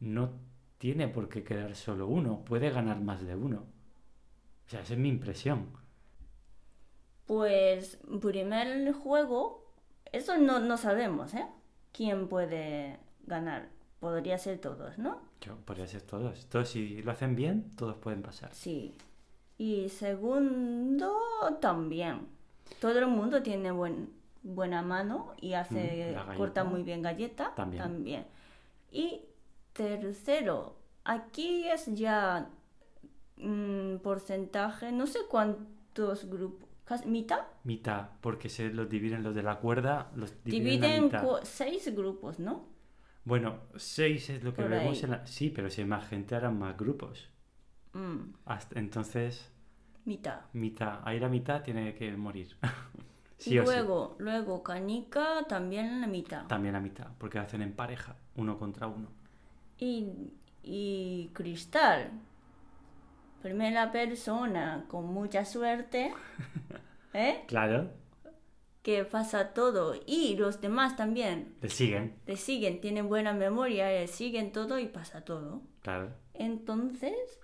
no 0.00 0.32
tiene 0.78 1.08
por 1.08 1.28
qué 1.28 1.42
quedar 1.42 1.74
solo 1.74 2.06
uno, 2.06 2.44
puede 2.44 2.70
ganar 2.70 3.00
más 3.00 3.22
de 3.22 3.34
uno. 3.34 3.66
O 4.66 4.70
sea, 4.70 4.80
esa 4.80 4.94
es 4.94 4.98
mi 4.98 5.08
impresión. 5.08 5.68
Pues 7.26 7.98
primer 8.20 8.92
juego, 8.92 9.72
eso 10.12 10.36
no, 10.38 10.58
no 10.58 10.76
sabemos, 10.76 11.34
¿eh? 11.34 11.46
¿Quién 11.92 12.28
puede 12.28 12.98
ganar? 13.26 13.68
Podría 14.00 14.38
ser 14.38 14.58
todos, 14.58 14.98
¿no? 14.98 15.20
Yo, 15.42 15.56
podría 15.58 15.86
ser 15.86 16.02
todos. 16.02 16.46
Todos, 16.46 16.68
si 16.70 17.02
lo 17.02 17.12
hacen 17.12 17.36
bien, 17.36 17.76
todos 17.76 17.96
pueden 17.96 18.22
pasar. 18.22 18.52
Sí. 18.54 18.94
Y 19.58 19.88
segundo, 19.90 21.12
también. 21.60 22.26
Todo 22.80 22.98
el 22.98 23.06
mundo 23.08 23.42
tiene 23.42 23.70
buen, 23.70 24.10
buena 24.42 24.80
mano 24.82 25.34
y 25.40 25.52
hace 25.52 26.12
Mm, 26.12 26.14
la 26.28 26.34
corta 26.34 26.64
muy 26.64 26.82
bien 26.82 27.02
galleta. 27.02 27.54
También. 27.54 28.26
Y 28.90 29.20
tercero, 29.74 30.76
aquí 31.04 31.68
es 31.68 31.86
ya 31.94 32.48
mm, 33.36 33.96
porcentaje, 33.98 34.92
no 34.92 35.06
sé 35.06 35.20
cuántos 35.28 36.24
grupos, 36.24 36.68
mitad. 37.04 37.40
Mitad, 37.64 38.08
porque 38.22 38.48
se 38.48 38.70
los 38.70 38.88
dividen 38.88 39.22
los 39.22 39.34
de 39.34 39.42
la 39.42 39.58
cuerda, 39.58 40.10
los 40.16 40.42
dividen, 40.42 40.80
la 40.80 40.86
Dividen 40.86 41.04
mitad. 41.04 41.24
seis 41.42 41.94
grupos, 41.94 42.38
¿no? 42.38 42.64
Bueno, 43.30 43.60
seis 43.76 44.28
es 44.30 44.42
lo 44.44 44.52
que 44.54 44.62
Por 44.62 44.68
vemos 44.68 45.02
ahí. 45.02 45.04
en 45.04 45.10
la... 45.12 45.26
Sí, 45.26 45.50
pero 45.50 45.70
si 45.70 45.80
hay 45.82 45.86
más 45.86 46.08
gente 46.08 46.34
harán 46.34 46.58
más 46.58 46.76
grupos. 46.76 47.30
Mm, 47.94 48.34
Hasta 48.44 48.78
entonces, 48.78 49.50
mitad. 50.04 50.40
mitad, 50.52 51.00
ahí 51.04 51.18
la 51.20 51.28
mitad 51.28 51.62
tiene 51.62 51.94
que 51.94 52.16
morir. 52.16 52.56
sí 53.38 53.54
y 53.54 53.58
o 53.58 53.66
sí. 53.66 53.72
luego, 53.72 54.16
luego 54.18 54.62
canica 54.62 55.44
también 55.48 56.00
la 56.00 56.06
mitad. 56.06 56.46
También 56.48 56.74
la 56.74 56.80
mitad, 56.80 57.12
porque 57.16 57.38
hacen 57.38 57.62
en 57.62 57.72
pareja, 57.74 58.14
uno 58.34 58.58
contra 58.58 58.86
uno. 58.88 59.08
Y, 59.78 60.30
y 60.62 61.30
cristal. 61.34 62.10
Primera 63.42 63.90
persona 63.90 64.84
con 64.88 65.06
mucha 65.12 65.44
suerte. 65.44 66.14
¿Eh? 67.14 67.44
Claro, 67.46 67.90
Que 68.82 69.04
pasa 69.04 69.52
todo. 69.52 69.94
Y 70.06 70.36
los 70.36 70.60
demás 70.60 70.96
también. 70.96 71.54
le 71.60 71.68
siguen, 71.68 72.16
Le 72.26 72.36
siguen, 72.36 72.80
tienen 72.80 73.08
buena 73.08 73.32
memoria, 73.34 73.88
le 73.88 74.06
siguen 74.06 74.52
todo 74.52 74.78
y 74.78 74.86
pasa 74.86 75.24
todo. 75.24 75.62
claro. 75.82 76.10
Entonces, 76.32 77.38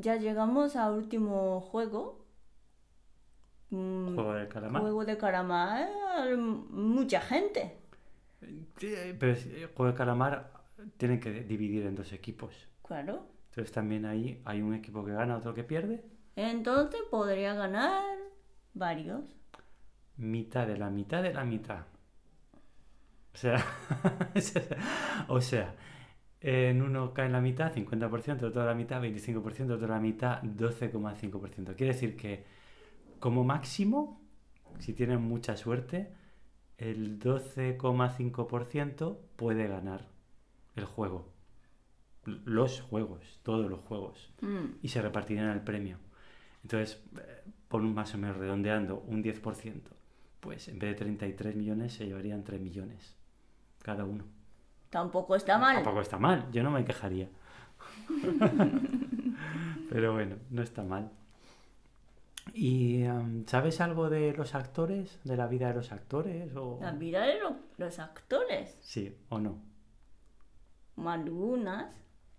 ya 0.00 0.14
llegamos 0.16 0.76
al 0.76 0.92
último 0.94 1.60
juego. 1.60 2.24
Mm, 3.70 4.14
Juego 4.14 4.34
de 4.34 4.48
calamar. 4.48 4.82
Juego 4.82 5.04
de 5.04 5.18
calamar, 5.18 5.88
mucha 6.36 7.20
gente. 7.20 7.76
Sí, 8.76 8.94
pero 9.18 9.32
el 9.32 9.66
juego 9.74 9.86
de 9.92 9.94
calamar 9.98 10.52
tienen 10.96 11.18
que 11.18 11.32
dividir 11.42 11.84
en 11.86 11.96
dos 11.96 12.12
equipos. 12.12 12.54
Claro. 12.86 13.26
Entonces 13.50 13.72
también 13.72 14.04
ahí 14.06 14.40
hay 14.44 14.62
un 14.62 14.74
equipo 14.74 15.04
que 15.04 15.12
gana, 15.12 15.36
otro 15.36 15.52
que 15.52 15.64
pierde. 15.64 16.04
Entonces 16.36 17.00
podría 17.10 17.54
ganar 17.54 18.04
varios. 18.74 19.24
Mitad 20.18 20.66
de 20.66 20.76
la 20.76 20.90
mitad 20.90 21.22
de 21.22 21.32
la 21.32 21.44
mitad. 21.44 21.86
O 23.34 23.36
sea, 23.36 23.64
o 25.28 25.40
sea, 25.40 25.74
en 26.40 26.82
uno 26.82 27.12
cae 27.14 27.26
en 27.26 27.32
la 27.32 27.40
mitad, 27.40 27.72
50%, 27.72 28.42
otro 28.42 28.64
la 28.64 28.74
mitad, 28.74 29.02
25%, 29.02 29.70
otro 29.72 29.88
la 29.88 30.00
mitad, 30.00 30.42
12,5%. 30.42 31.74
Quiere 31.76 31.92
decir 31.92 32.16
que 32.16 32.44
como 33.20 33.44
máximo, 33.44 34.20
si 34.78 34.92
tienen 34.92 35.22
mucha 35.22 35.56
suerte, 35.56 36.12
el 36.78 37.18
12,5% 37.18 39.18
puede 39.36 39.66
ganar 39.68 40.06
el 40.76 40.84
juego. 40.84 41.28
Los 42.24 42.80
juegos, 42.80 43.40
todos 43.42 43.70
los 43.70 43.80
juegos. 43.80 44.32
Mm, 44.40 44.76
Y 44.82 44.88
se 44.88 45.02
repartirían 45.02 45.50
el 45.50 45.60
premio. 45.62 45.98
Entonces, 46.62 47.02
eh, 47.18 47.42
por 47.68 47.80
un 47.82 47.94
más 47.94 48.14
o 48.14 48.18
menos 48.18 48.36
redondeando, 48.36 49.00
un 49.06 49.22
10%. 49.22 49.90
Pues 50.40 50.68
en 50.68 50.78
vez 50.78 50.90
de 50.90 50.96
33 50.96 51.56
millones 51.56 51.92
se 51.92 52.06
llevarían 52.06 52.44
3 52.44 52.60
millones 52.60 53.14
cada 53.82 54.04
uno. 54.04 54.24
Tampoco 54.90 55.34
está 55.36 55.58
mal. 55.58 55.76
Tampoco 55.76 56.00
está 56.00 56.18
mal, 56.18 56.50
yo 56.52 56.62
no 56.62 56.70
me 56.70 56.84
quejaría. 56.84 57.28
Pero 59.90 60.12
bueno, 60.12 60.36
no 60.50 60.62
está 60.62 60.82
mal. 60.82 61.10
¿Y 62.54 63.02
em, 63.02 63.44
sabes 63.46 63.80
algo 63.80 64.08
de 64.08 64.32
los 64.32 64.54
actores? 64.54 65.18
¿De 65.24 65.36
la 65.36 65.46
vida 65.46 65.68
de 65.68 65.74
los 65.74 65.92
actores? 65.92 66.54
O... 66.56 66.78
La 66.80 66.92
vida 66.92 67.22
de 67.26 67.38
lo- 67.40 67.56
los 67.76 67.98
actores. 67.98 68.76
Sí, 68.80 69.14
o 69.28 69.38
no. 69.38 69.58
Algunas 71.06 71.92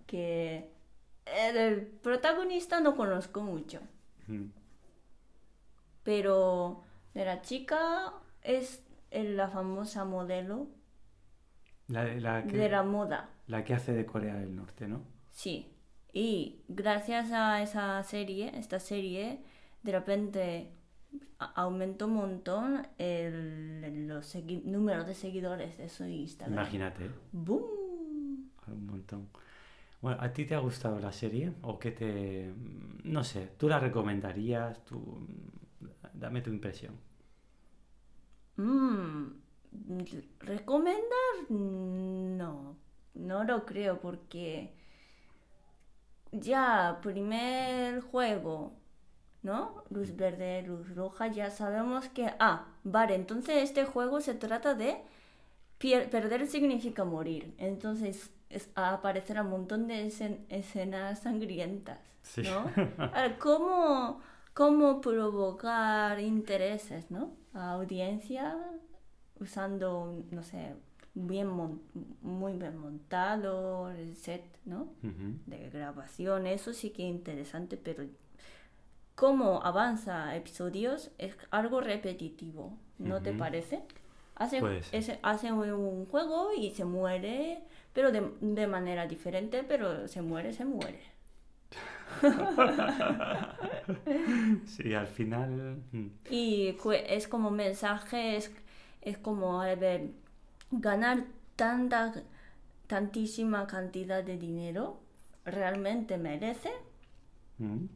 que 0.08 0.72
el 1.26 1.86
protagonista 1.86 2.82
no 2.82 2.96
conozco 2.96 3.42
mucho. 3.42 3.80
Mm. 4.28 4.46
Pero 6.04 6.82
de 7.20 7.26
la 7.26 7.42
chica 7.42 8.14
es 8.42 8.84
el- 9.12 9.36
la 9.36 9.50
famosa 9.50 10.06
modelo 10.06 10.68
La, 11.88 12.06
la 12.06 12.44
que, 12.46 12.56
de 12.58 12.70
la 12.70 12.84
moda. 12.84 13.30
la 13.48 13.64
que 13.64 13.74
hace 13.74 13.94
de 13.94 14.06
Corea 14.06 14.36
del 14.36 14.56
Norte, 14.56 14.88
¿no? 14.88 15.04
Sí. 15.32 15.74
Y 16.14 16.64
gracias 16.70 17.32
a 17.32 17.62
esa 17.62 18.02
serie, 18.04 18.58
esta 18.58 18.80
serie, 18.80 19.44
de 19.84 19.92
repente 19.92 20.72
aumentó 21.56 22.06
un 22.08 22.14
montón 22.14 22.88
el, 22.98 24.08
los 24.08 24.36
números 24.64 25.06
de 25.08 25.14
seguidores 25.14 25.78
de 25.78 25.90
su 25.90 26.06
Instagram. 26.06 26.54
Imagínate. 26.54 27.06
¿eh? 27.06 27.12
¡Boom! 27.32 28.50
Un 28.68 28.86
montón. 28.86 29.30
Bueno, 30.02 30.22
¿a 30.22 30.32
ti 30.32 30.46
te 30.46 30.56
ha 30.56 30.60
gustado 30.60 31.00
la 31.00 31.12
serie? 31.12 31.52
¿O 31.64 31.78
qué 31.80 31.92
te... 31.92 32.54
No 33.04 33.24
sé, 33.24 33.52
¿tú 33.58 33.68
la 33.68 33.80
recomendarías? 33.80 34.84
Tú... 34.86 35.28
Dame 36.14 36.42
tu 36.42 36.50
impresión. 36.52 36.94
Mm, 38.60 39.32
¿Recomendar? 40.42 41.50
No, 41.50 42.76
no 43.14 43.44
lo 43.46 43.66
creo 43.66 44.00
porque 44.00 44.74
ya 46.32 47.00
primer 47.02 48.02
juego, 48.02 48.74
¿no? 49.44 49.84
Luz 49.90 50.16
verde, 50.16 50.62
luz 50.64 50.94
roja, 50.96 51.28
ya 51.28 51.50
sabemos 51.52 52.10
que, 52.10 52.34
ah, 52.40 52.66
vale, 52.84 53.16
entonces 53.16 53.64
este 53.64 53.86
juego 53.86 54.20
se 54.22 54.34
trata 54.36 54.74
de 54.74 54.98
pier- 55.80 56.10
perder 56.10 56.46
significa 56.48 57.06
morir, 57.06 57.56
entonces 57.58 58.32
es, 58.50 58.70
aparecerá 58.76 59.44
un 59.44 59.52
montón 59.52 59.88
de 59.88 60.06
escen- 60.08 60.46
escenas 60.50 61.20
sangrientas, 61.20 62.00
Sí. 62.24 62.42
¿no? 62.44 62.66
Ahora, 63.14 63.38
¿cómo, 63.40 64.20
cómo 64.54 65.00
provocar 65.02 66.20
intereses, 66.20 67.10
¿no? 67.10 67.32
Audiencia 67.54 68.58
usando, 69.40 70.24
no 70.32 70.44
sé, 70.44 70.76
bien 71.14 71.48
mon- 71.48 71.82
muy 72.22 72.54
bien 72.54 72.78
montado 72.78 73.90
el 73.92 74.16
set, 74.16 74.44
¿no? 74.66 74.90
De 75.46 75.70
grabación, 75.70 76.48
eso 76.48 76.74
sí 76.74 76.92
que 76.92 77.04
es 77.10 77.16
interesante, 77.16 77.78
pero 77.78 78.04
cómo 79.16 79.62
avanza 79.64 80.36
episodios 80.36 81.12
es 81.18 81.36
algo 81.52 81.82
repetitivo, 81.82 82.78
¿no 82.98 83.22
te 83.22 83.34
parece? 83.34 83.82
Hace, 84.36 84.66
hace 85.22 85.52
un, 85.52 85.70
un 85.72 86.06
juego 86.06 86.50
y 86.58 86.72
se 86.72 86.86
muere, 86.86 87.62
pero 87.94 88.12
de, 88.12 88.32
de 88.42 88.68
manera 88.68 89.06
diferente, 89.08 89.64
pero 89.64 90.08
se 90.08 90.22
muere, 90.22 90.54
se 90.54 90.66
muere. 90.66 91.00
Sí, 94.66 94.94
al 94.94 95.08
final... 95.08 95.84
mm, 95.92 96.08
Y 96.30 96.78
es 97.08 97.28
como 97.28 97.52
mensaje, 97.52 98.38
es, 98.38 98.52
es 99.02 99.18
como, 99.18 99.62
a 99.62 99.76
ver, 99.76 100.12
ganar 100.72 101.26
tanta, 101.56 102.14
tantísima 102.88 103.68
cantidad 103.68 104.24
de 104.24 104.38
dinero, 104.38 105.00
¿realmente 105.46 106.18
merece? 106.18 106.72
mm, 107.60 107.90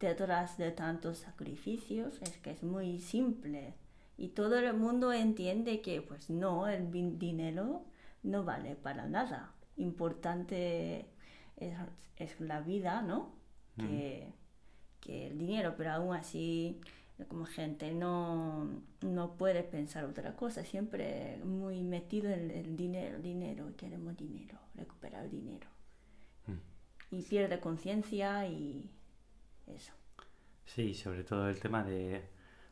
Detrás 0.00 0.56
de 0.58 0.70
tantos 0.70 1.18
sacrificios, 1.18 2.20
es 2.22 2.38
que 2.38 2.52
es 2.52 2.62
muy 2.62 3.00
simple. 3.00 3.74
Y 4.16 4.28
todo 4.28 4.56
el 4.58 4.72
mundo 4.74 5.12
entiende 5.12 5.80
que, 5.82 6.00
pues 6.02 6.30
no, 6.30 6.68
el 6.68 6.90
dinero 7.18 7.84
no 8.22 8.44
vale 8.44 8.76
para 8.76 9.06
nada. 9.08 9.52
Importante 9.76 11.06
es, 11.58 11.76
es 12.16 12.40
la 12.40 12.60
vida, 12.60 13.02
¿no? 13.02 13.36
Que, 13.76 14.32
que 15.00 15.28
el 15.28 15.38
dinero, 15.38 15.74
pero 15.76 15.92
aún 15.92 16.16
así 16.16 16.80
como 17.26 17.44
gente 17.46 17.92
no, 17.92 18.82
no 19.00 19.36
puede 19.36 19.62
pensar 19.62 20.04
otra 20.04 20.36
cosa, 20.36 20.64
siempre 20.64 21.40
muy 21.44 21.82
metido 21.82 22.30
en 22.30 22.50
el 22.50 22.76
dinero, 22.76 23.18
dinero, 23.18 23.72
queremos 23.76 24.16
dinero, 24.16 24.58
recuperar 24.74 25.28
dinero. 25.28 25.68
Mm. 26.46 27.16
Y 27.16 27.22
pierde 27.22 27.58
conciencia 27.58 28.46
y 28.46 28.88
eso. 29.66 29.92
Sí, 30.64 30.94
sobre 30.94 31.24
todo 31.24 31.48
el 31.48 31.58
tema 31.58 31.82
de 31.82 32.22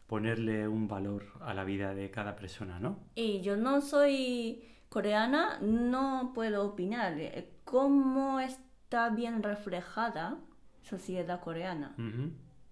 ponerle 0.07 0.68
un 0.68 0.87
valor 0.87 1.25
a 1.40 1.55
la 1.55 1.64
vida 1.64 1.94
de 1.94 2.11
cada 2.11 2.37
persona, 2.37 2.79
¿no? 2.79 3.01
Y 3.16 3.40
yo 3.40 3.57
no 3.57 3.81
soy 3.81 4.64
coreana, 4.88 5.59
no 5.61 6.33
puedo 6.35 6.64
opinar 6.64 7.18
eh, 7.18 7.51
cómo 7.64 8.38
está 8.87 9.11
bien 9.11 9.42
reflejada 9.42 10.38
sociedad 10.81 11.40
coreana. 11.40 11.96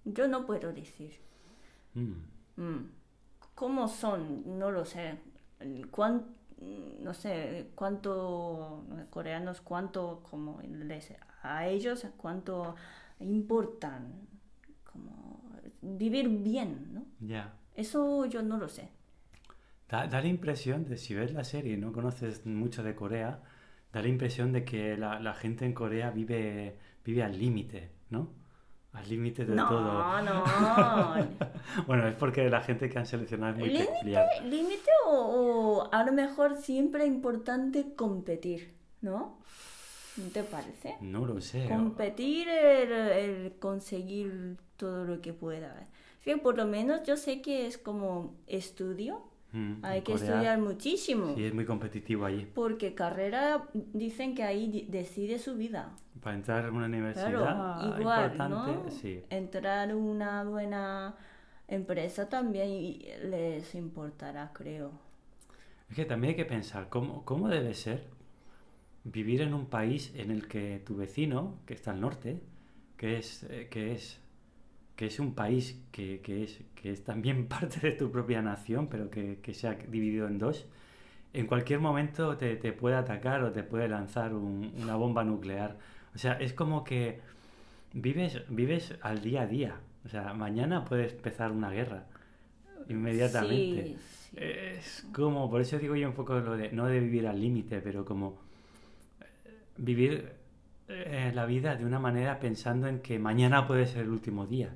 Yo 0.05 0.29
no 0.29 0.47
puedo 0.47 0.73
decir. 0.73 1.19
Mm. 1.95 2.13
Mm. 2.57 2.91
¿Cómo 3.57 3.89
son? 3.89 4.59
No 4.59 4.71
lo 4.71 4.85
sé. 4.85 5.19
¿Cuán- 5.91 6.27
no 7.01 7.13
sé 7.15 7.73
cuánto 7.75 8.85
coreanos, 9.11 9.61
cuánto 9.61 10.23
como 10.31 10.61
les, 10.63 11.13
a 11.43 11.67
ellos, 11.67 12.07
cuánto 12.17 12.77
importan 13.19 14.13
como 14.85 15.51
vivir 15.83 16.29
bien, 16.29 16.95
¿no? 16.95 17.07
Ya. 17.19 17.55
Eso 17.75 18.25
yo 18.27 18.41
no 18.43 18.57
lo 18.57 18.69
sé. 18.69 18.89
Da, 19.89 20.07
da 20.07 20.21
la 20.21 20.29
impresión 20.29 20.85
de, 20.85 20.97
si 20.97 21.13
ves 21.15 21.33
la 21.35 21.43
serie 21.43 21.75
y 21.75 21.77
no 21.77 21.93
conoces 21.93 22.47
mucho 22.47 22.83
de 22.85 22.95
Corea, 22.95 23.43
da 23.95 24.03
la 24.03 24.09
impresión 24.09 24.53
de 24.53 24.65
que 24.65 24.97
la, 24.97 25.21
la 25.21 25.33
gente 25.35 25.65
en 25.65 25.73
Corea 25.73 26.11
vive, 26.11 26.77
vive 27.05 27.23
al 27.23 27.39
límite, 27.39 27.91
¿no? 28.11 28.29
Al 28.93 29.09
límite 29.09 29.45
de 29.45 29.55
no, 29.55 29.69
todo. 29.69 30.23
no. 30.23 30.45
Bueno, 31.87 32.07
es 32.07 32.15
porque 32.15 32.49
la 32.51 32.61
gente 32.61 32.89
que 32.91 32.99
han 32.99 33.07
seleccionado 33.07 33.55
es 33.55 33.59
muy 33.59 33.69
Límite, 33.71 33.93
peculiar. 33.93 34.27
límite 34.45 34.91
o, 35.07 35.17
o 35.17 35.89
a 35.93 36.05
lo 36.05 36.13
mejor 36.13 36.57
siempre 36.57 37.07
importante 37.07 37.95
competir, 37.97 38.75
¿no? 39.01 39.39
¿No 40.17 40.29
te 40.33 40.45
parece? 40.45 40.95
No 41.01 41.27
lo 41.27 41.41
sé. 41.41 41.67
Competir, 41.69 42.49
el, 42.49 42.93
el 42.93 43.53
conseguir 43.59 44.57
todo 44.77 45.05
lo 45.05 45.21
que 45.21 45.33
pueda. 45.33 45.89
Sí, 46.23 46.37
por 46.37 46.57
lo 46.57 46.67
menos 46.67 47.03
yo 47.03 47.17
sé 47.17 47.43
que 47.43 47.67
es 47.67 47.79
como 47.79 48.37
estudio, 48.47 49.23
Mm, 49.55 49.85
hay 49.85 50.03
que 50.03 50.13
Corea, 50.13 50.29
estudiar 50.29 50.59
muchísimo, 50.59 51.35
Sí, 51.35 51.45
es 51.45 51.55
muy 51.55 51.65
competitivo 51.65 52.25
allí. 52.27 52.47
porque 52.55 52.95
carrera 52.95 53.69
dicen 53.73 54.35
que 54.35 54.43
ahí 54.45 54.87
decide 54.91 55.39
su 55.39 55.55
vida. 55.57 55.93
Para 56.23 56.37
entrar 56.37 56.65
en 56.67 56.75
una 56.75 56.87
universidad 56.87 57.31
Claro, 57.31 57.99
igual, 58.01 58.25
importante, 58.33 58.49
¿no? 58.49 58.91
sí. 58.91 59.23
Entrar 59.31 59.91
en 59.91 59.97
una 59.97 60.45
buena 60.45 61.15
empresa 61.69 62.29
también 62.29 62.99
les 63.31 63.75
importará, 63.75 64.51
creo. 64.53 64.93
Es 65.89 65.97
que 65.97 66.05
también 66.05 66.31
hay 66.33 66.37
que 66.37 66.45
pensar 66.45 66.89
cómo, 66.91 67.25
cómo 67.25 67.49
debe 67.49 67.73
ser 67.75 68.05
vivir 69.05 69.43
en 69.43 69.55
un 69.55 69.67
país 69.67 70.13
en 70.17 70.31
el 70.31 70.49
que 70.49 70.83
tu 70.85 70.97
vecino, 70.97 71.59
que 71.67 71.75
está 71.75 71.91
al 71.93 72.01
norte, 72.01 72.41
que 72.97 73.19
es, 73.19 73.45
eh, 73.45 73.69
que 73.71 73.93
es, 73.93 74.21
que 74.97 75.07
es 75.07 75.19
un 75.21 75.35
país 75.35 75.81
que, 75.93 76.21
que 76.21 76.45
es, 76.45 76.61
que 76.75 76.93
es 76.93 77.05
también 77.05 77.47
parte 77.49 77.81
de 77.81 77.93
tu 77.93 78.11
propia 78.11 78.43
nación, 78.43 78.89
pero 78.89 79.11
que, 79.11 79.39
que 79.43 79.55
se 79.55 79.69
ha 79.69 79.75
dividido 79.75 80.27
en 80.29 80.39
dos, 80.39 80.67
en 81.35 81.47
cualquier 81.47 81.81
momento 81.81 82.37
te, 82.37 82.57
te 82.57 82.73
puede 82.73 82.97
atacar 82.97 83.43
o 83.45 83.53
te 83.53 83.63
puede 83.65 83.89
lanzar 83.89 84.35
un- 84.35 84.73
una 84.83 84.97
bomba 84.97 85.25
nuclear. 85.25 85.77
O 86.15 86.19
sea, 86.19 86.35
es 86.35 86.53
como 86.55 86.85
que 86.85 87.21
vives, 87.95 88.43
vives 88.49 88.95
al 89.03 89.23
día 89.23 89.43
a 89.43 89.47
día. 89.47 89.81
O 90.05 90.09
sea, 90.09 90.35
mañana 90.35 90.85
puede 90.85 91.11
empezar 91.11 91.53
una 91.53 91.71
guerra 91.71 92.07
inmediatamente. 92.89 93.85
Sí, 93.87 93.97
sí. 94.31 94.37
Es 94.37 95.07
como, 95.13 95.51
por 95.51 95.61
eso 95.61 95.79
digo 95.79 95.95
yo 95.97 96.09
un 96.09 96.15
poco 96.15 96.41
lo 96.41 96.57
de, 96.57 96.73
no 96.73 96.87
de 96.87 97.01
vivir 97.01 97.27
al 97.29 97.41
límite, 97.41 97.81
pero 97.81 98.05
como 98.05 98.39
eh, 99.21 99.51
vivir 99.77 100.33
eh, 100.89 101.33
la 101.35 101.47
vida 101.47 101.77
de 101.77 101.85
una 101.85 101.99
manera 101.99 102.41
pensando 102.41 102.87
en 102.89 103.01
que 103.01 103.19
mañana 103.19 103.67
puede 103.67 103.87
ser 103.87 104.03
el 104.03 104.11
último 104.11 104.47
día. 104.47 104.71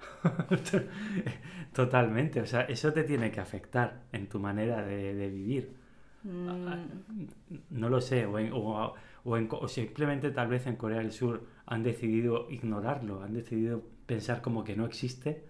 Totalmente, 1.72 2.40
o 2.40 2.46
sea, 2.46 2.62
eso 2.62 2.92
te 2.92 3.04
tiene 3.04 3.30
que 3.30 3.40
afectar 3.40 4.04
en 4.12 4.28
tu 4.28 4.38
manera 4.40 4.82
de, 4.82 5.14
de 5.14 5.28
vivir. 5.30 5.76
Mm, 6.24 7.26
No 7.70 7.88
lo 7.88 8.00
sé, 8.00 8.26
o, 8.26 8.38
en- 8.38 8.52
o- 8.52 8.94
o 9.24 9.36
en- 9.36 9.48
o 9.50 9.68
simplemente 9.68 10.30
tal 10.30 10.48
vez 10.48 10.66
en 10.66 10.76
Corea 10.76 10.98
del 10.98 11.12
Sur 11.12 11.46
han 11.66 11.82
decidido 11.82 12.48
ignorarlo, 12.50 13.22
han 13.22 13.34
decidido 13.34 13.82
pensar 14.06 14.42
como 14.42 14.64
que 14.64 14.76
no 14.76 14.86
existe 14.86 15.44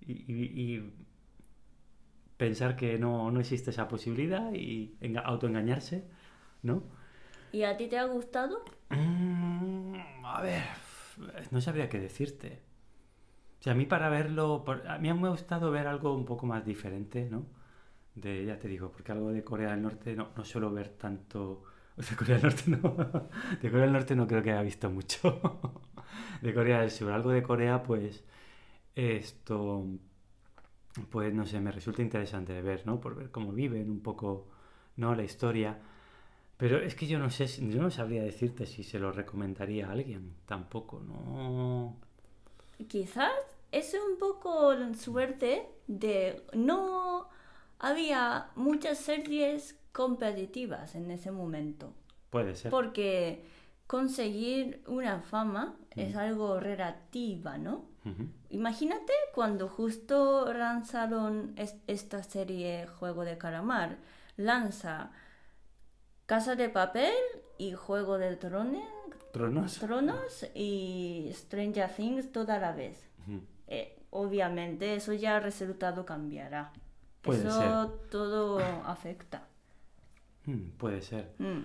y, 0.00 0.12
y- 0.32 0.74
y 0.76 0.92
pensar 2.36 2.76
que 2.76 2.98
no, 2.98 3.30
no 3.30 3.40
existe 3.40 3.70
esa 3.70 3.88
posibilidad 3.88 4.52
y 4.52 4.96
enga- 5.00 5.22
autoengañarse, 5.24 6.04
¿no? 6.62 6.82
¿Y 7.52 7.62
a 7.62 7.74
ti 7.76 7.88
te 7.88 7.96
ha 7.96 8.04
gustado? 8.04 8.62
Mm, 8.90 9.96
a 10.24 10.40
ver, 10.42 10.62
no 11.50 11.60
sabría 11.60 11.88
qué 11.88 11.98
decirte. 11.98 12.62
Sea, 13.64 13.72
a 13.72 13.76
mí 13.76 13.86
para 13.86 14.10
verlo, 14.10 14.62
a 14.86 14.98
mí 14.98 15.10
me 15.14 15.26
ha 15.26 15.30
gustado 15.30 15.70
ver 15.70 15.86
algo 15.86 16.12
un 16.14 16.26
poco 16.26 16.44
más 16.44 16.66
diferente, 16.66 17.30
¿no? 17.30 17.46
De, 18.14 18.44
ya 18.44 18.58
te 18.58 18.68
digo, 18.68 18.92
porque 18.92 19.10
algo 19.10 19.32
de 19.32 19.42
Corea 19.42 19.70
del 19.70 19.80
Norte 19.80 20.14
no, 20.14 20.28
suelo 20.44 20.70
ver 20.70 20.90
tanto. 20.90 21.62
O 21.96 22.02
de 22.10 22.14
Corea 22.14 22.36
del 22.36 22.42
Norte 22.42 22.64
no. 22.66 23.30
De 23.62 23.70
Corea 23.70 23.84
del 23.86 23.92
Norte 23.94 24.16
no 24.16 24.26
creo 24.26 24.42
que 24.42 24.52
haya 24.52 24.60
visto 24.60 24.90
mucho. 24.90 25.40
De 26.42 26.52
Corea 26.52 26.80
del 26.82 26.90
Sur. 26.90 27.10
Algo 27.10 27.30
de 27.30 27.42
Corea, 27.42 27.82
pues. 27.82 28.22
Esto. 28.94 29.86
Pues 31.08 31.32
no 31.32 31.46
sé, 31.46 31.58
me 31.58 31.72
resulta 31.72 32.02
interesante 32.02 32.52
de 32.52 32.60
ver, 32.60 32.86
¿no? 32.86 33.00
Por 33.00 33.14
ver 33.16 33.30
cómo 33.30 33.50
viven 33.50 33.88
un 33.90 34.02
poco, 34.02 34.46
¿no? 34.96 35.14
La 35.14 35.22
historia. 35.22 35.78
Pero 36.58 36.80
es 36.80 36.94
que 36.94 37.06
yo 37.06 37.18
no 37.18 37.30
sé, 37.30 37.46
yo 37.46 37.80
no 37.80 37.90
sabría 37.90 38.24
decirte 38.24 38.66
si 38.66 38.82
se 38.82 38.98
lo 38.98 39.10
recomendaría 39.10 39.88
a 39.88 39.92
alguien. 39.92 40.34
Tampoco, 40.44 41.00
no. 41.00 41.96
Quizás 42.88 43.30
es 43.78 43.94
un 43.94 44.18
poco 44.18 44.72
suerte 44.94 45.68
de 45.86 46.42
no 46.52 47.28
había 47.78 48.50
muchas 48.56 48.98
series 48.98 49.78
competitivas 49.92 50.94
en 50.94 51.10
ese 51.10 51.30
momento. 51.30 51.92
Puede 52.30 52.54
ser. 52.56 52.70
Porque 52.70 53.44
conseguir 53.86 54.82
una 54.86 55.20
fama 55.20 55.76
es 55.94 56.16
algo 56.16 56.58
relativa, 56.58 57.58
¿no? 57.58 57.84
Imagínate 58.50 59.12
cuando 59.34 59.68
justo 59.68 60.52
lanzaron 60.52 61.54
es- 61.56 61.76
esta 61.86 62.22
serie 62.22 62.86
Juego 62.86 63.24
de 63.24 63.38
Calamar. 63.38 63.98
Lanza 64.36 65.10
Casa 66.26 66.54
de 66.56 66.68
Papel 66.68 67.14
y 67.58 67.72
Juego 67.72 68.18
de 68.18 68.34
Tronos, 68.36 68.82
Tronos. 69.32 69.78
Tronos 69.78 70.46
y 70.54 71.30
Stranger 71.34 71.90
Things 71.94 72.32
toda 72.32 72.58
la 72.58 72.72
vez. 72.72 73.08
Eh, 73.66 74.02
obviamente 74.10 74.94
eso 74.94 75.12
ya 75.12 75.36
el 75.36 75.42
resultado 75.42 76.04
cambiará. 76.04 76.72
Puede 77.22 77.48
eso 77.48 78.00
todo 78.10 78.58
afecta. 78.84 79.46
Mm, 80.44 80.70
puede 80.76 81.00
ser. 81.00 81.34
Mm. 81.38 81.62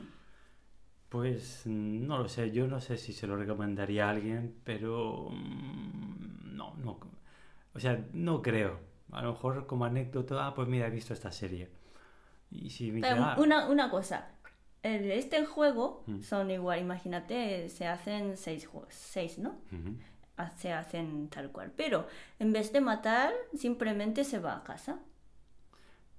Pues 1.10 1.64
no 1.66 2.20
lo 2.20 2.30
sé, 2.30 2.52
yo 2.52 2.68
no 2.68 2.80
sé 2.80 2.98
si 2.98 3.14
se 3.14 3.28
lo 3.28 3.36
recomendaría 3.36 4.08
a 4.08 4.12
alguien, 4.12 4.56
pero 4.64 5.30
mm, 5.32 6.56
no, 6.56 6.76
no. 6.78 7.00
O 7.74 7.80
sea, 7.80 8.06
no 8.14 8.42
creo. 8.42 8.80
A 9.12 9.22
lo 9.24 9.32
mejor 9.32 9.66
como 9.66 9.86
anécdota, 9.86 10.46
ah, 10.46 10.54
pues 10.54 10.68
mira, 10.68 10.88
he 10.88 10.92
visto 10.92 11.14
esta 11.14 11.32
serie. 11.32 11.70
Y 12.52 12.70
si 12.70 12.92
me 12.92 13.02
Pero 13.02 13.34
una, 13.38 13.68
una 13.70 13.90
cosa, 13.90 14.28
este 14.84 15.46
juego 15.46 16.04
son 16.22 16.52
igual, 16.52 16.80
imagínate, 16.80 17.70
se 17.70 17.86
hacen 17.88 18.38
seis 18.38 18.68
seis, 18.90 19.38
¿no? 19.38 19.58
Se 20.58 20.72
hacen 20.74 21.30
tal 21.30 21.52
cual. 21.52 21.72
Pero 21.76 22.08
en 22.40 22.52
vez 22.54 22.72
de 22.74 22.82
matar, 22.82 23.34
simplemente 23.56 24.24
se 24.24 24.40
va 24.40 24.58
a 24.58 24.64
casa. 24.64 25.00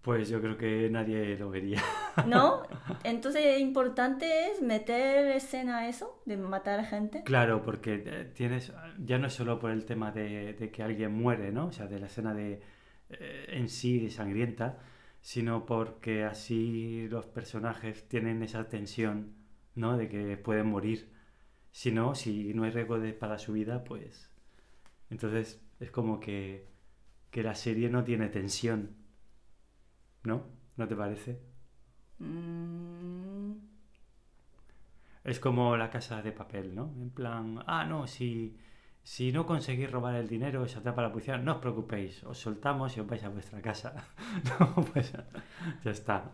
pues 0.03 0.31
yo 0.31 0.41
creo 0.41 0.57
que 0.57 0.89
nadie 0.91 1.37
lo 1.39 1.51
vería. 1.51 1.83
¿No? 2.27 2.63
Entonces, 3.05 3.61
importante 3.61 4.51
es 4.51 4.63
meter 4.63 5.27
escena 5.33 5.79
a 5.81 5.89
eso, 5.89 6.23
de 6.25 6.37
matar 6.39 6.85
gente. 6.87 7.23
Claro, 7.25 7.63
porque 7.63 8.03
eh, 8.07 8.25
tienes, 8.35 8.73
ya 8.99 9.19
no 9.19 9.27
es 9.27 9.35
solo 9.35 9.59
por 9.59 9.71
el 9.71 9.85
tema 9.85 10.11
de, 10.11 10.55
de 10.55 10.71
que 10.71 10.83
alguien 10.83 11.13
muere, 11.13 11.53
¿no? 11.53 11.67
O 11.67 11.73
sea, 11.73 11.87
de 11.87 11.99
la 12.01 12.07
escena 12.07 12.33
de, 12.35 12.63
eh, 13.11 13.47
en 13.49 13.69
sí 13.69 13.99
de 14.01 14.11
sangrienta, 14.11 14.79
sino 15.21 15.67
porque 15.67 16.25
así 16.25 17.07
los 17.09 17.27
personajes 17.27 18.09
tienen 18.09 18.43
esa 18.43 18.69
tensión, 18.69 19.35
¿no? 19.75 19.97
De 19.99 20.09
que 20.09 20.37
pueden 20.39 20.67
morir. 20.69 21.11
Si 21.73 21.93
no, 21.93 22.15
si 22.15 22.55
no 22.55 22.65
hay 22.65 22.71
riesgo 22.71 22.99
de, 23.01 23.13
para 23.13 23.39
su 23.39 23.53
vida, 23.53 23.85
pues... 23.85 24.31
Entonces 25.11 25.63
es 25.81 25.91
como 25.93 26.21
que, 26.21 26.69
que 27.31 27.43
la 27.45 27.55
serie 27.57 27.91
no 27.91 28.05
tiene 28.05 28.29
tensión, 28.31 28.97
¿no? 30.25 30.47
¿No 30.77 30.89
te 30.89 30.97
parece? 30.97 31.41
Mm, 32.21 33.55
Es 35.25 35.41
como 35.41 35.77
la 35.79 35.89
casa 35.91 36.21
de 36.23 36.33
papel, 36.33 36.75
¿no? 36.75 36.93
En 36.99 37.11
plan, 37.11 37.63
ah, 37.67 37.85
no, 37.87 38.07
si 38.07 38.57
Si 39.03 39.33
no 39.33 39.47
conseguís 39.47 39.91
robar 39.91 40.15
el 40.17 40.29
dinero 40.29 40.69
se 40.69 40.79
atrapa 40.79 41.03
la 41.03 41.13
policía, 41.13 41.39
no 41.39 41.55
os 41.55 41.59
preocupéis, 41.61 42.25
os 42.25 42.39
soltamos 42.39 42.97
y 42.97 43.01
os 43.01 43.09
vais 43.09 43.25
a 43.25 43.31
vuestra 43.31 43.63
casa. 43.63 43.91
no, 44.61 44.75
pues 44.93 45.13
ya 45.85 45.91
está. 45.93 46.33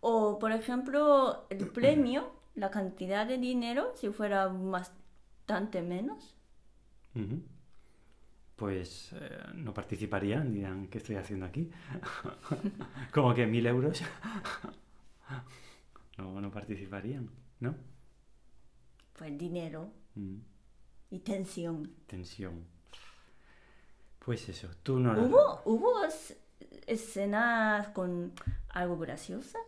O, 0.00 0.38
por 0.38 0.52
ejemplo, 0.52 1.46
el 1.50 1.68
premio, 1.72 2.37
la 2.58 2.70
cantidad 2.70 3.26
de 3.26 3.38
dinero, 3.38 3.92
si 3.94 4.10
fuera 4.10 4.48
bastante 4.48 5.82
menos. 5.82 6.34
Pues 8.56 9.12
eh, 9.12 9.38
no 9.54 9.72
participarían, 9.72 10.52
dirán, 10.52 10.88
¿qué 10.88 10.98
estoy 10.98 11.16
haciendo 11.16 11.46
aquí? 11.46 11.70
Como 13.14 13.32
que 13.34 13.46
mil 13.46 13.64
euros. 13.66 14.02
no, 16.18 16.40
no 16.40 16.50
participarían, 16.50 17.30
¿no? 17.60 17.74
Pues 19.16 19.36
dinero 19.38 19.90
Mm, 20.14 20.38
y 21.10 21.18
tensión. 21.20 21.92
tensión. 22.08 22.64
Pues 24.18 24.48
eso, 24.48 24.68
tú 24.82 24.98
no... 24.98 25.12
¿Hubo, 25.12 25.62
hubo 25.64 26.04
es- 26.04 26.36
escenas 26.88 27.88
con 27.88 28.32
algo 28.70 28.98
graciosa? 28.98 29.58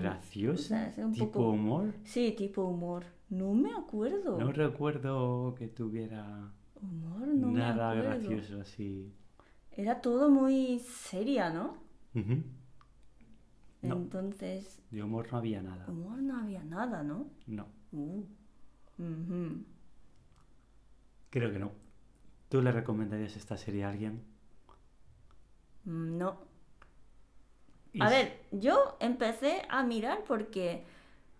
Graciosa, 0.00 0.62
O 0.62 0.68
sea, 0.78 0.88
es 0.88 0.98
un 0.98 1.12
tipo 1.12 1.26
poco- 1.32 1.50
humor. 1.50 1.94
Sí, 2.04 2.34
tipo 2.36 2.64
humor. 2.64 3.04
No 3.30 3.54
me 3.54 3.72
acuerdo. 3.72 4.38
No 4.38 4.52
recuerdo 4.52 5.54
que 5.56 5.68
tuviera 5.68 6.52
Humor, 6.80 7.28
no 7.28 7.48
me 7.48 7.58
nada 7.60 7.90
acuerdo. 7.92 8.10
gracioso 8.28 8.60
así. 8.60 9.12
Era 9.70 10.00
todo 10.00 10.28
muy 10.30 10.80
seria, 10.80 11.50
¿no? 11.50 11.76
No. 13.82 13.96
Entonces, 13.96 14.80
De 14.90 15.02
humor 15.02 15.28
no 15.32 15.38
había 15.38 15.62
nada. 15.62 15.86
humor 15.88 16.18
no 16.22 16.36
había 16.38 16.62
nada, 16.64 17.02
¿no? 17.02 17.26
No, 17.46 17.66
Uh. 17.92 18.22
Creo 21.30 21.50
que 21.52 21.58
no. 21.58 21.72
¿Tú 22.48 22.60
le 22.62 22.70
recomendarías 22.72 23.36
esta 23.36 23.56
serie 23.56 23.84
a 23.84 23.88
alguien? 23.90 24.22
Mm, 25.84 26.18
No. 26.18 26.51
A 28.00 28.08
ver, 28.08 28.40
yo 28.50 28.96
empecé 29.00 29.62
a 29.68 29.82
mirar 29.82 30.24
porque 30.26 30.84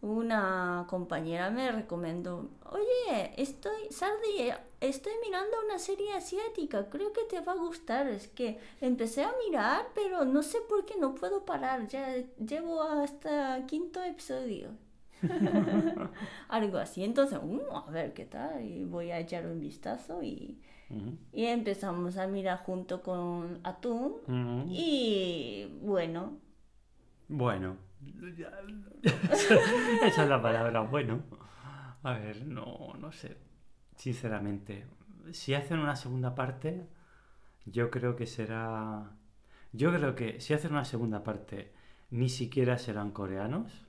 una 0.02 0.86
compañera 0.88 1.50
me 1.50 1.70
recomendó, 1.70 2.50
oye, 2.70 3.32
estoy, 3.36 3.88
Sardi, 3.90 4.52
estoy 4.80 5.12
mirando 5.24 5.56
una 5.64 5.78
serie 5.78 6.12
asiática, 6.12 6.90
creo 6.90 7.12
que 7.12 7.22
te 7.24 7.40
va 7.40 7.52
a 7.52 7.56
gustar. 7.56 8.08
Es 8.08 8.28
que 8.28 8.58
empecé 8.80 9.22
a 9.24 9.32
mirar, 9.46 9.86
pero 9.94 10.24
no 10.24 10.42
sé 10.42 10.58
por 10.68 10.84
qué 10.84 10.94
no 10.98 11.14
puedo 11.14 11.44
parar, 11.44 11.86
ya 11.86 12.16
llevo 12.44 12.82
hasta 12.82 13.64
quinto 13.66 14.02
episodio. 14.02 14.70
Algo 16.48 16.78
así, 16.78 17.04
entonces, 17.04 17.38
"Uh, 17.42 17.76
a 17.76 17.90
ver 17.90 18.12
qué 18.12 18.24
tal, 18.24 18.64
y 18.64 18.84
voy 18.84 19.12
a 19.12 19.20
echar 19.20 19.46
un 19.46 19.60
vistazo 19.60 20.22
y, 20.22 20.58
empezamos 21.32 22.18
a 22.18 22.26
mirar 22.26 22.58
junto 22.58 23.00
con 23.00 23.60
Atún 23.64 24.16
y 24.68 25.66
bueno, 25.80 26.38
Bueno, 27.28 27.76
esa 29.02 30.22
es 30.22 30.28
la 30.28 30.42
palabra, 30.42 30.80
bueno. 30.80 31.22
A 32.02 32.14
ver, 32.14 32.44
no, 32.46 32.94
no 32.98 33.12
sé. 33.12 33.36
Sinceramente, 33.96 34.86
si 35.30 35.54
hacen 35.54 35.78
una 35.78 35.94
segunda 35.96 36.34
parte, 36.34 36.86
yo 37.64 37.90
creo 37.90 38.16
que 38.16 38.26
será... 38.26 39.12
Yo 39.72 39.92
creo 39.92 40.14
que 40.14 40.40
si 40.40 40.52
hacen 40.52 40.72
una 40.72 40.84
segunda 40.84 41.22
parte, 41.22 41.72
ni 42.10 42.28
siquiera 42.28 42.76
serán 42.76 43.12
coreanos 43.12 43.86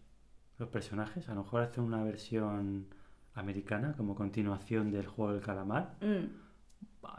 los 0.58 0.70
personajes. 0.70 1.28
A 1.28 1.34
lo 1.34 1.44
mejor 1.44 1.64
hacen 1.64 1.84
una 1.84 2.04
versión 2.04 2.88
americana 3.34 3.94
como 3.98 4.16
continuación 4.16 4.92
del 4.92 5.08
juego 5.08 5.34
del 5.34 5.42
calamar. 5.42 5.96
mm, 6.02 6.44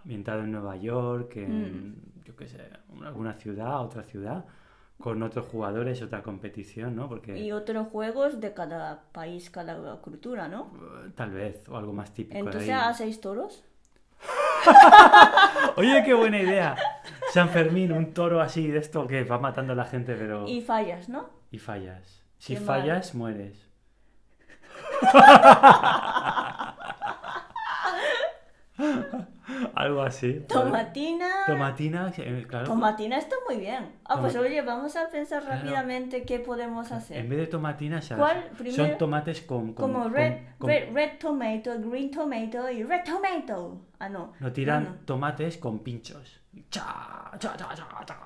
ambientado 0.02 0.42
en 0.42 0.52
Nueva 0.52 0.76
York, 0.76 1.36
en, 1.36 1.96
yo 2.24 2.34
qué 2.36 2.46
sé, 2.46 2.70
en 2.90 3.04
alguna 3.04 3.34
ciudad, 3.34 3.80
otra 3.82 4.02
ciudad, 4.02 4.46
con 4.98 5.22
otros 5.22 5.46
jugadores, 5.46 6.00
otra 6.02 6.22
competición, 6.22 6.96
¿no? 6.96 7.08
Porque 7.08 7.38
y 7.38 7.52
otros 7.52 7.88
juegos 7.88 8.40
de 8.40 8.54
cada 8.54 9.02
país, 9.12 9.50
cada 9.50 9.96
cultura, 10.00 10.48
¿no? 10.48 10.70
eh, 11.04 11.10
tal 11.14 11.30
vez, 11.30 11.68
o 11.68 11.76
algo 11.76 11.92
más 11.92 12.12
típico 12.14 12.38
Entonces, 12.38 12.70
ahí. 12.70 12.90
¿hacéis 12.90 13.20
toros? 13.20 13.64
Oye, 15.76 16.02
qué 16.04 16.14
buena 16.14 16.40
idea. 16.40 16.76
San 17.32 17.50
Fermín, 17.50 17.92
un 17.92 18.14
toro 18.14 18.40
así 18.40 18.68
de 18.68 18.78
esto 18.78 19.06
que 19.06 19.24
va 19.24 19.38
matando 19.38 19.72
a 19.74 19.76
la 19.76 19.84
gente, 19.84 20.14
pero... 20.14 20.48
Y 20.48 20.60
fallas, 20.62 21.08
¿no? 21.08 21.28
y 21.50 21.58
fallas. 21.58 22.22
Si 22.38 22.54
Qué 22.54 22.60
mal. 22.60 22.66
fallas, 22.66 23.14
mueres. 23.14 23.68
Algo 29.76 30.02
así. 30.02 30.44
Tomatina. 30.48 31.28
Tomatina, 31.46 32.12
eh, 32.16 32.44
claro. 32.48 32.66
Tomatina 32.66 33.18
está 33.18 33.36
muy 33.48 33.58
bien. 33.58 33.90
Ah, 34.04 34.20
pues 34.20 34.36
oye, 34.36 34.62
vamos 34.62 34.94
a 34.96 35.08
pensar 35.08 35.42
Claro. 35.42 35.60
rápidamente 35.60 36.22
qué 36.22 36.38
podemos 36.38 36.90
En 36.90 36.96
hacer. 36.96 37.26
vez 37.26 37.38
de 37.38 37.46
tomatina, 37.48 38.00
¿Cuál 38.16 38.44
son 38.48 38.56
primero? 38.56 38.96
tomates 38.96 39.40
con, 39.42 39.74
con- 39.74 39.92
Como 39.92 40.02
con- 40.04 40.12
red, 40.14 40.38
con- 40.58 40.68
red, 40.70 40.92
red 40.92 41.10
tomato, 41.18 41.70
green 41.80 42.10
tomato 42.10 42.70
y 42.70 42.82
red 42.84 43.00
tomato. 43.04 43.80
Ah, 43.98 44.08
no. 44.08 44.32
No 44.40 44.52
tiran 44.52 44.84
No, 44.84 44.90
no. 44.90 44.96
tomates 45.04 45.56
con 45.58 45.80
pinchos. 45.80 46.40
Cha, 46.70 47.30
cha, 47.38 47.56
cha, 47.56 47.68
cha, 47.74 48.04
cha. 48.04 48.16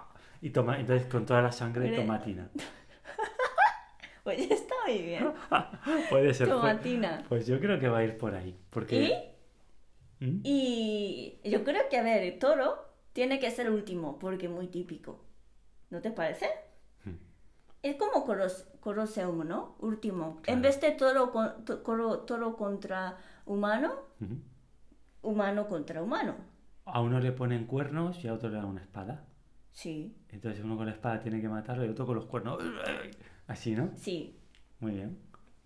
Y 0.42 0.50
toma, 0.50 0.78
entonces 0.78 1.06
con 1.08 1.24
toda 1.24 1.40
la 1.42 1.50
sangre 1.52 1.88
Red- 1.90 1.96
tomatina. 1.96 2.48
Oye, 4.24 4.52
está 4.52 4.74
muy 4.86 4.98
bien. 4.98 5.32
Puede 6.10 6.34
ser. 6.34 6.48
pues- 6.48 6.60
Tomatina. 6.60 7.22
Pues 7.28 7.46
yo 7.46 7.58
creo 7.58 7.80
que 7.80 7.88
va 7.88 7.98
a 7.98 8.04
ir 8.04 8.18
por 8.18 8.34
ahí. 8.34 8.54
Porque. 8.70 9.32
¿Mm? 10.20 10.40
Y 10.44 11.38
yo 11.44 11.64
creo 11.64 11.88
que, 11.88 11.96
a 11.98 12.02
ver, 12.02 12.22
el 12.22 12.38
toro 12.38 12.76
tiene 13.12 13.38
que 13.38 13.50
ser 13.50 13.70
último, 13.70 14.18
porque 14.18 14.46
es 14.46 14.52
muy 14.52 14.68
típico. 14.68 15.24
¿No 15.90 16.00
te 16.00 16.10
parece? 16.10 16.46
Hmm. 17.04 17.14
Es 17.82 17.96
como 17.96 18.24
Colosseum, 18.80 19.46
¿no? 19.46 19.76
Último. 19.80 20.40
En 20.46 20.62
vez 20.62 20.80
de 20.80 20.90
toro, 20.92 21.30
con- 21.32 21.64
to- 21.64 21.82
coro- 21.82 22.20
toro 22.20 22.56
contra 22.56 23.16
humano, 23.46 23.92
humano 25.22 25.66
contra 25.68 26.02
humano. 26.02 26.36
A 26.84 27.00
uno 27.00 27.20
le 27.20 27.32
ponen 27.32 27.66
cuernos 27.66 28.22
y 28.24 28.28
a 28.28 28.34
otro 28.34 28.48
le 28.48 28.56
dan 28.56 28.66
una 28.66 28.80
espada. 28.80 29.24
Sí, 29.72 30.16
Entonces 30.30 30.64
uno 30.64 30.76
con 30.76 30.86
la 30.86 30.92
espada 30.92 31.20
tiene 31.20 31.40
que 31.40 31.48
matarlo 31.48 31.84
y 31.84 31.88
otro 31.88 32.04
con 32.06 32.16
los 32.16 32.26
cuernos. 32.26 32.58
Así, 33.46 33.74
¿no? 33.76 33.90
sí. 33.96 34.34
Muy 34.80 34.92
bien. 34.92 35.18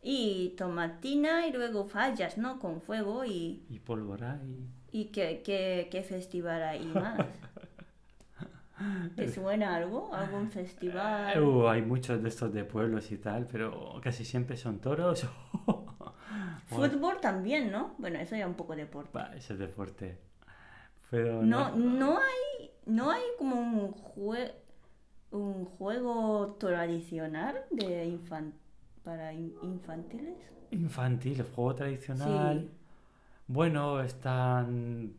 Y 0.02 0.50
tomatina 0.56 1.46
y 1.46 1.52
luego 1.52 1.86
fallas, 1.86 2.36
¿no? 2.36 2.58
Con 2.58 2.80
fuego 2.80 3.24
y, 3.24 3.64
Y 3.70 3.78
pólvora 3.78 4.40
y. 4.44 5.00
y 5.00 5.04
qué, 5.06 5.42
qué, 5.44 5.88
qué 5.90 6.02
festival 6.02 6.62
hay 6.62 6.84
más. 6.86 7.20
¿Te 9.16 9.32
suena 9.32 9.76
algo? 9.76 10.12
¿Algún 10.12 10.50
festival? 10.50 11.40
Uh, 11.40 11.68
hay 11.68 11.82
muchos 11.82 12.20
de 12.22 12.28
estos 12.28 12.52
de 12.52 12.64
pueblos 12.64 13.12
y 13.12 13.18
tal, 13.18 13.46
pero 13.46 14.00
casi 14.02 14.24
siempre 14.24 14.56
son 14.56 14.80
toros. 14.80 15.26
Fútbol 16.66 17.20
también, 17.20 17.70
¿no? 17.70 17.94
Bueno, 17.98 18.18
eso 18.18 18.34
ya 18.34 18.46
un 18.46 18.54
poco 18.54 18.74
deporte. 18.74 19.16
Va, 19.16 19.34
ese 19.36 19.52
es 19.52 19.58
deporte. 19.58 20.18
Pero 21.10 21.42
No, 21.42 21.76
no 21.76 22.16
hay, 22.18 22.70
no 22.86 23.10
hay 23.10 23.22
como 23.38 23.60
un, 23.60 23.92
jue- 23.92 24.52
un 25.30 25.64
juego 25.66 26.56
tradicional 26.58 27.60
de 27.70 28.06
infan- 28.08 28.54
para 29.04 29.32
in- 29.32 29.54
infantiles. 29.62 30.36
Infantil, 30.70 31.40
el 31.40 31.46
juego 31.46 31.74
tradicional. 31.74 32.60
Sí. 32.60 32.70
Bueno, 33.46 34.00
están 34.00 35.14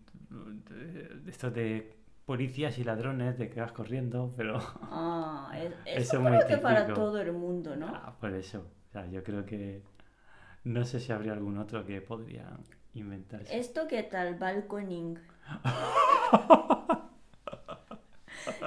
eh, 0.71 1.21
estos 1.27 1.53
de 1.53 1.95
policías 2.25 2.77
y 2.79 2.83
ladrones 2.83 3.37
de 3.37 3.49
que 3.49 3.59
vas 3.61 3.71
corriendo, 3.73 4.33
pero 4.37 4.57
Ah, 4.83 5.51
es- 5.55 5.73
Eso 5.85 5.99
eso 6.01 6.17
es 6.17 6.21
muy 6.23 6.37
creo 6.37 6.47
que 6.47 6.57
para 6.57 6.87
todo 6.93 7.19
el 7.21 7.33
mundo, 7.33 7.75
¿no? 7.75 7.87
ah, 7.87 8.15
por 8.19 8.33
eso. 8.33 8.59
O 8.89 8.91
sea, 8.91 9.05
yo 9.07 9.23
creo 9.23 9.45
que 9.45 9.81
no 10.63 10.85
sé 10.85 10.99
si 10.99 11.11
habría 11.11 11.33
algún 11.33 11.57
otro 11.57 11.85
que 11.85 11.99
podría 12.01 12.57
inventarse. 12.93 13.57
¿Esto 13.57 13.87
qué 13.87 14.03
tal? 14.03 14.35
Balconing. 14.35 15.19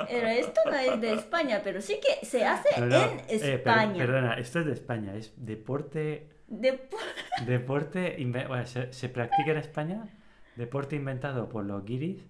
Pero 0.09 0.27
esto 0.29 0.61
no 0.67 0.75
es 0.75 1.01
de 1.01 1.13
España, 1.15 1.61
pero 1.65 1.81
sí 1.81 1.99
que 2.01 2.25
se 2.27 2.45
hace 2.45 2.69
No, 2.81 2.87
no, 2.87 2.97
en 2.97 3.19
eh, 3.21 3.25
per- 3.29 3.51
España. 3.55 3.97
perdona, 3.99 4.35
esto 4.35 4.61
es 4.61 4.67
de 4.67 4.73
España, 4.73 5.15
es 5.15 5.33
deporte 5.37 6.29
Depo- 6.49 6.97
Deporte 7.47 8.17
bueno, 8.49 8.67
se, 8.67 8.93
se 8.93 9.09
practica 9.09 9.51
en 9.51 9.57
España, 9.59 10.05
deporte 10.55 10.95
inventado 10.97 11.49
por 11.49 11.65
los 11.65 11.85
guiris 11.85 12.25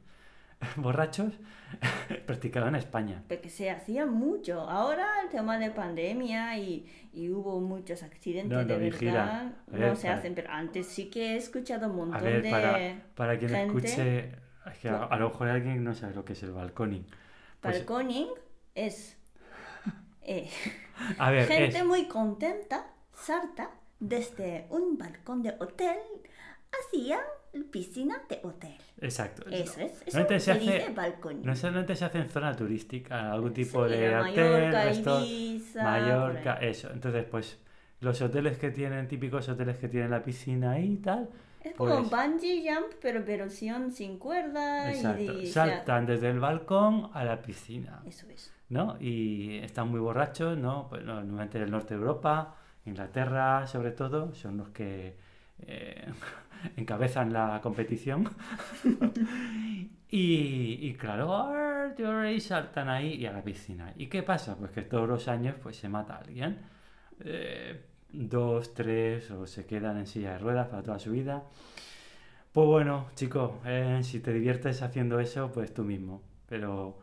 borrachos, 0.77 1.35
practicado 2.27 2.69
en 2.69 2.77
España. 2.77 3.23
Porque 3.29 3.51
se 3.51 3.71
hacía 3.71 4.07
mucho. 4.07 4.61
Ahora 4.63 5.07
el 5.23 5.29
tema 5.29 5.59
de 5.59 5.71
pandemia 5.71 6.57
y, 6.59 6.87
y 7.13 7.29
hubo 7.31 7.61
muchos 7.61 8.03
accidentes 8.03 8.57
No, 8.57 8.63
no, 8.65 8.79
de 8.79 8.79
vigila. 8.79 9.13
verdad. 9.13 9.53
A 9.69 9.77
ver, 9.77 9.88
no 9.90 9.97
se 9.97 10.07
para- 10.07 10.19
hacen, 10.19 10.35
pero 10.35 10.51
antes 10.51 10.87
sí 10.87 11.11
que 11.11 11.35
he 11.35 11.37
escuchado 11.37 11.87
un 11.88 11.92
A 11.92 11.97
montón 11.97 12.23
ver, 12.25 12.42
de... 12.42 12.51
para, 12.51 12.79
para 13.15 13.38
quien 13.38 13.51
gente- 13.51 13.67
escuche, 13.88 14.29
es 14.73 14.79
que 14.81 14.88
a, 14.88 15.05
a 15.05 15.17
lo 15.19 15.29
mejor 15.29 15.49
alguien 15.49 15.85
no 15.85 15.94
sabe 15.94 16.15
lo 16.15 16.25
que 16.25 16.33
es 16.33 16.42
el 16.42 16.53
balconing. 16.53 17.05
Pues, 17.67 17.79
Balconing 17.87 18.29
es... 18.75 19.17
eh, 20.23 20.48
a 21.19 21.31
ver, 21.31 21.46
gente 21.46 21.79
es, 21.79 21.85
muy 21.85 22.06
contenta 22.08 22.87
salta 23.14 23.71
desde 24.00 24.67
un 24.71 24.98
balcón 24.98 25.42
de 25.42 25.54
hotel 25.58 25.96
hacía 26.88 27.21
piscina 27.71 28.21
de 28.29 28.40
hotel. 28.42 28.77
Exacto. 29.00 29.42
Eso 29.50 29.81
es. 29.81 29.92
Eso 30.06 30.19
Normalmente 30.19 30.40
se 30.40 30.52
hace, 30.52 30.92
balcón. 30.92 31.42
no 31.42 31.56
solamente 31.56 31.96
se 31.96 32.04
hace 32.04 32.19
en 32.19 32.29
zona 32.29 32.54
turística, 32.54 33.33
algún 33.33 33.54
tipo 33.54 33.87
Sí, 33.88 33.94
de 33.94 34.17
hotel, 34.17 34.50
Mallorca, 34.50 34.85
resto- 34.85 35.25
Ibiza, 35.27 35.83
Mallorca, 35.83 36.54
eso. 36.56 36.90
Entonces, 36.92 37.25
pues, 37.31 37.58
los 38.00 38.21
hoteles 38.21 38.58
que 38.58 38.71
tienen, 38.71 39.08
típicos 39.08 39.48
hoteles 39.48 39.79
que 39.79 39.88
tienen 39.88 40.10
la 40.10 40.23
piscina 40.23 40.73
ahí 40.73 40.92
y 40.94 40.96
tal, 40.98 41.31
Es 41.67 41.75
como 41.75 41.96
pues- 41.96 42.10
bungee 42.10 42.62
jump, 42.69 42.92
pero 43.02 43.25
versión 43.25 43.90
sin 43.92 44.19
cuerda 44.19 44.90
exacto, 44.92 45.23
y, 45.23 45.27
y- 45.27 45.48
o 45.50 45.52
sea, 45.52 45.67
saltan 45.77 46.06
desde 46.06 46.31
el 46.31 46.38
balcón 46.40 47.10
a 47.12 47.25
la 47.25 47.42
piscina. 47.42 48.02
Eso 48.06 48.27
es. 48.31 48.52
¿no? 48.69 48.96
Y 49.00 49.58
están 49.58 49.88
muy 49.90 50.00
borrachos, 50.00 50.58
¿no? 50.58 50.88
Pues 50.88 51.04
no, 51.04 51.14
normalmente 51.14 51.58
en 51.58 51.64
el 51.64 51.71
norte 51.71 51.94
de 51.94 52.00
Europa, 52.00 52.56
Inglaterra 52.85 53.67
sobre 53.67 53.92
todo, 53.92 54.35
son 54.35 54.56
los 54.56 54.71
que 54.71 55.17
eh, 55.60 56.04
encabezan 56.77 57.33
la 57.33 57.60
competición. 57.62 58.29
y, 60.10 60.79
y 60.88 60.94
claro, 60.94 61.37
"Arr, 61.37 61.94
y 62.31 62.40
saltan 62.40 62.88
ahí 62.88 63.14
y 63.14 63.27
a 63.27 63.33
la 63.33 63.42
piscina. 63.42 63.92
¿Y 63.96 64.06
qué 64.08 64.23
pasa? 64.23 64.56
Pues 64.56 64.71
que 64.73 64.83
todos 64.83 65.08
los 65.08 65.29
años 65.29 65.54
pues 65.62 65.77
se 65.77 65.88
mata 65.88 66.17
alguien. 66.17 66.58
Eh, 67.25 67.81
dos, 68.17 68.75
tres, 68.75 69.31
o 69.31 69.46
se 69.46 69.67
quedan 69.67 69.98
en 69.98 70.06
silla 70.06 70.33
de 70.33 70.38
ruedas 70.38 70.69
para 70.69 70.83
toda 70.83 70.98
su 70.98 71.10
vida. 71.12 71.44
Pues 72.52 72.67
bueno, 72.67 73.06
chicos, 73.14 73.52
eh, 73.64 74.00
si 74.02 74.21
te 74.21 74.33
diviertes 74.33 74.83
haciendo 74.83 75.21
eso, 75.21 75.52
pues 75.52 75.73
tú 75.75 75.85
mismo. 75.85 76.23
Pero 76.48 76.98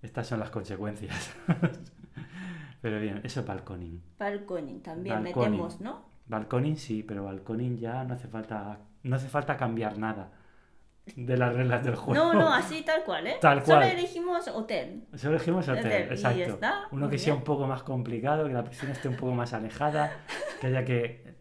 estas 0.00 0.26
son 0.26 0.40
las 0.40 0.50
consecuencias. 0.50 1.34
pero 2.80 3.00
bien, 3.00 3.20
eso 3.24 3.40
es 3.40 3.46
balconing. 3.46 4.00
Balconing 4.18 4.80
también 4.80 5.22
Balconing. 5.22 5.50
metemos, 5.50 5.80
¿no? 5.80 6.02
Balconing 6.26 6.76
sí, 6.76 7.02
pero 7.02 7.24
balconing 7.24 7.78
ya 7.78 8.04
no 8.04 8.14
hace 8.14 8.28
falta, 8.28 8.78
no 9.02 9.16
hace 9.16 9.28
falta 9.28 9.56
cambiar 9.56 9.98
nada 9.98 10.30
de 11.16 11.36
las 11.36 11.54
reglas 11.54 11.84
del 11.84 11.96
juego. 11.96 12.32
No, 12.32 12.34
no, 12.34 12.52
así 12.54 12.82
tal 12.86 13.02
cual, 13.04 13.26
¿eh? 13.26 13.36
Tal 13.40 13.64
Solo 13.64 13.78
cual. 13.80 13.90
elegimos 13.90 14.48
hotel. 14.48 15.04
Solo 15.16 15.36
elegimos 15.36 15.68
hotel, 15.68 15.86
Hotel, 15.86 16.06
y 16.10 16.14
exacto. 16.14 16.38
ya 16.38 16.46
está, 16.46 16.88
Uno 16.92 17.08
que 17.08 17.18
sea 17.18 17.34
un 17.34 17.44
poco 17.44 17.66
más 17.66 17.82
complicado, 17.82 18.46
que 18.46 18.52
la 18.52 18.64
piscina 18.64 18.92
esté 18.92 19.08
un 19.08 19.16
poco 19.16 19.32
más 19.32 19.52
alejada, 19.52 20.16
que 20.60 20.68
haya 20.68 20.84
que 20.84 21.34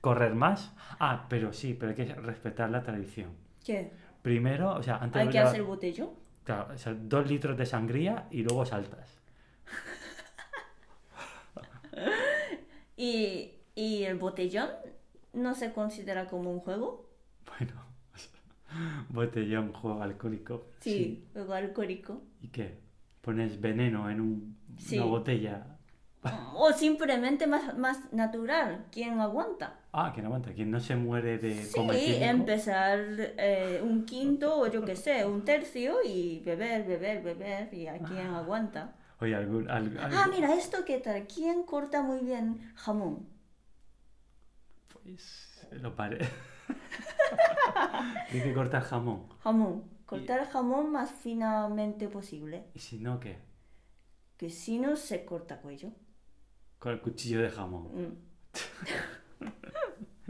correr 0.00 0.34
más. 0.34 0.74
Ah, 0.98 1.26
pero 1.28 1.52
sí, 1.52 1.74
pero 1.74 1.90
hay 1.90 1.96
que 1.96 2.14
respetar 2.14 2.70
la 2.70 2.82
tradición. 2.82 3.30
¿Qué? 3.64 3.90
Primero, 4.22 4.74
o 4.74 4.82
sea, 4.82 4.96
antes 4.96 5.20
¿Hay 5.20 5.26
de 5.28 5.32
que 5.32 5.40
la- 5.40 5.48
hacer 5.48 5.62
botellón? 5.62 6.10
Claro, 6.44 6.74
o 6.74 6.78
sea, 6.78 6.94
dos 6.94 7.26
litros 7.28 7.56
de 7.56 7.64
sangría 7.66 8.26
y 8.30 8.42
luego 8.42 8.64
saltas. 8.66 9.18
¿Y, 12.96 13.52
¿Y 13.74 14.04
el 14.04 14.18
botellón 14.18 14.68
no 15.32 15.54
se 15.54 15.72
considera 15.72 16.26
como 16.26 16.50
un 16.50 16.60
juego? 16.60 17.08
Bueno, 17.46 17.72
botellón, 19.08 19.72
juego 19.72 20.02
alcohólico. 20.02 20.66
Sí, 20.80 21.24
juego 21.32 21.54
alcohólico. 21.54 22.22
¿Y 22.40 22.48
qué? 22.48 22.78
¿Pones 23.20 23.60
veneno 23.60 24.08
en 24.10 24.20
un- 24.20 24.56
Sí. 24.78 24.96
una 24.98 25.06
botella? 25.06 25.66
O 26.54 26.72
simplemente 26.72 27.46
más, 27.46 27.76
más 27.78 28.12
natural. 28.12 28.84
¿Quién 28.92 29.20
aguanta? 29.20 29.78
Ah, 29.92 30.10
¿quién 30.12 30.26
aguanta? 30.26 30.52
¿Quién 30.52 30.70
no 30.70 30.78
se 30.78 30.94
muere 30.94 31.38
de 31.38 31.64
Sí, 31.64 31.78
empezar 32.20 32.98
eh, 33.38 33.80
un 33.82 34.04
quinto 34.04 34.60
o 34.60 34.66
yo 34.66 34.84
qué 34.84 34.96
sé, 34.96 35.24
un 35.24 35.44
tercio 35.44 35.96
y 36.04 36.40
beber, 36.44 36.86
beber, 36.86 37.22
beber 37.22 37.72
y 37.72 37.86
a 37.86 37.98
quién 37.98 38.26
aguanta. 38.28 38.94
Oye, 39.20 39.34
algún, 39.34 39.68
al- 39.70 39.98
Ah, 39.98 40.28
mira, 40.30 40.54
esto 40.54 40.84
qué 40.84 40.98
tal. 40.98 41.26
¿Quién 41.26 41.62
corta 41.64 42.02
muy 42.02 42.20
bien 42.20 42.70
jamón? 42.76 43.26
Pues 44.92 45.66
lo 45.72 45.94
pare... 45.96 46.18
Hay 48.32 48.40
que 48.42 48.54
cortar 48.54 48.82
jamón. 48.82 49.26
Jamón. 49.42 49.84
Cortar 50.06 50.48
jamón 50.48 50.90
más 50.90 51.10
finamente 51.10 52.08
posible. 52.08 52.64
¿Y 52.74 52.78
si 52.80 52.98
no, 52.98 53.20
qué? 53.20 53.38
Que 54.36 54.50
si 54.50 54.78
no 54.78 54.96
se 54.96 55.24
corta 55.24 55.58
cuello. 55.60 55.90
Con 56.78 56.92
el 56.92 57.00
cuchillo 57.00 57.40
de 57.42 57.50
jamón. 57.50 57.84
Mm. 57.94 58.16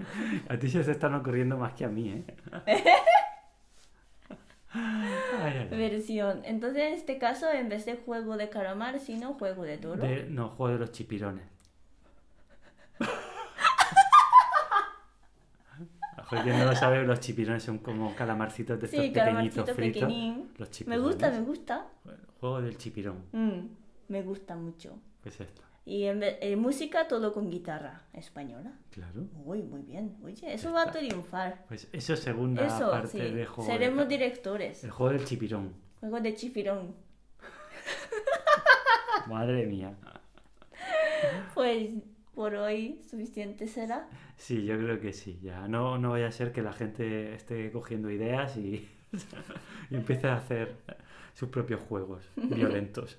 A 0.48 0.58
ti 0.58 0.68
se 0.68 0.82
te 0.82 0.92
están 0.92 1.14
ocurriendo 1.14 1.56
más 1.58 1.74
que 1.74 1.84
a 1.84 1.88
mí, 1.88 2.08
¿eh? 2.08 2.24
Ay, 4.72 5.12
ay, 5.42 5.58
ay. 5.58 5.68
Versión. 5.70 6.42
Entonces, 6.44 6.82
en 6.84 6.92
este 6.94 7.18
caso, 7.18 7.50
en 7.50 7.68
vez 7.68 7.86
de 7.86 7.96
juego 7.96 8.36
de 8.36 8.48
calamar, 8.50 9.00
sino 9.00 9.34
juego 9.34 9.64
de 9.64 9.78
toro. 9.78 10.00
De- 10.00 10.26
no, 10.30 10.50
juego 10.50 10.72
de 10.74 10.78
los 10.78 10.92
chipirones. 10.92 11.44
Quien 16.30 16.58
no 16.58 16.64
lo 16.64 16.76
sabe, 16.76 17.02
los 17.04 17.20
chipirones 17.20 17.62
son 17.62 17.78
como 17.78 18.14
calamarcitos 18.14 18.78
de 18.80 18.86
estos 18.86 19.00
Sí, 19.04 19.10
pequeñitos 19.10 19.70
fritos. 19.72 20.02
Los 20.58 20.68
Me 20.68 20.70
chipirones. 20.70 21.02
gusta, 21.06 21.30
me 21.30 21.40
gusta. 21.40 21.86
Bueno, 22.04 22.20
juego 22.40 22.62
del 22.62 22.76
chipirón. 22.78 23.24
Mm, 23.32 23.60
me 24.08 24.22
gusta 24.22 24.56
mucho. 24.56 24.96
Pues 25.22 25.40
esto. 25.40 25.62
Y 25.84 26.04
en 26.04 26.20
vez- 26.20 26.36
eh, 26.40 26.54
música 26.56 27.08
todo 27.08 27.32
con 27.32 27.50
guitarra 27.50 28.02
española. 28.12 28.72
Claro. 28.90 29.26
Uy, 29.44 29.62
muy 29.62 29.82
bien. 29.82 30.16
Oye, 30.22 30.52
eso 30.54 30.72
va 30.72 30.82
a 30.82 30.90
triunfar. 30.92 31.64
Pues 31.68 31.88
eso 31.92 32.14
es 32.14 32.20
segunda 32.20 32.64
Eso, 32.66 32.90
parte 32.90 33.08
sí. 33.08 33.18
de 33.34 33.46
juego. 33.46 33.70
Seremos 33.70 34.06
directores. 34.06 34.84
El 34.84 34.90
juego 34.90 35.12
del 35.14 35.24
chipirón. 35.24 35.74
Juego 36.00 36.20
de 36.20 36.34
chifirón. 36.34 36.94
Madre 39.26 39.66
mía. 39.66 39.94
Pues 41.54 41.90
por 42.34 42.54
hoy 42.54 43.00
suficiente 43.08 43.66
será. 43.66 44.08
Sí, 44.36 44.64
yo 44.64 44.76
creo 44.78 45.00
que 45.00 45.12
sí. 45.12 45.38
Ya 45.42 45.68
no, 45.68 45.98
no 45.98 46.10
vaya 46.10 46.28
a 46.28 46.32
ser 46.32 46.52
que 46.52 46.62
la 46.62 46.72
gente 46.72 47.34
esté 47.34 47.70
cogiendo 47.72 48.10
ideas 48.10 48.56
y, 48.56 48.88
y 49.90 49.94
empiece 49.94 50.28
a 50.28 50.36
hacer 50.36 50.76
sus 51.34 51.48
propios 51.48 51.80
juegos 51.82 52.24
violentos. 52.36 53.18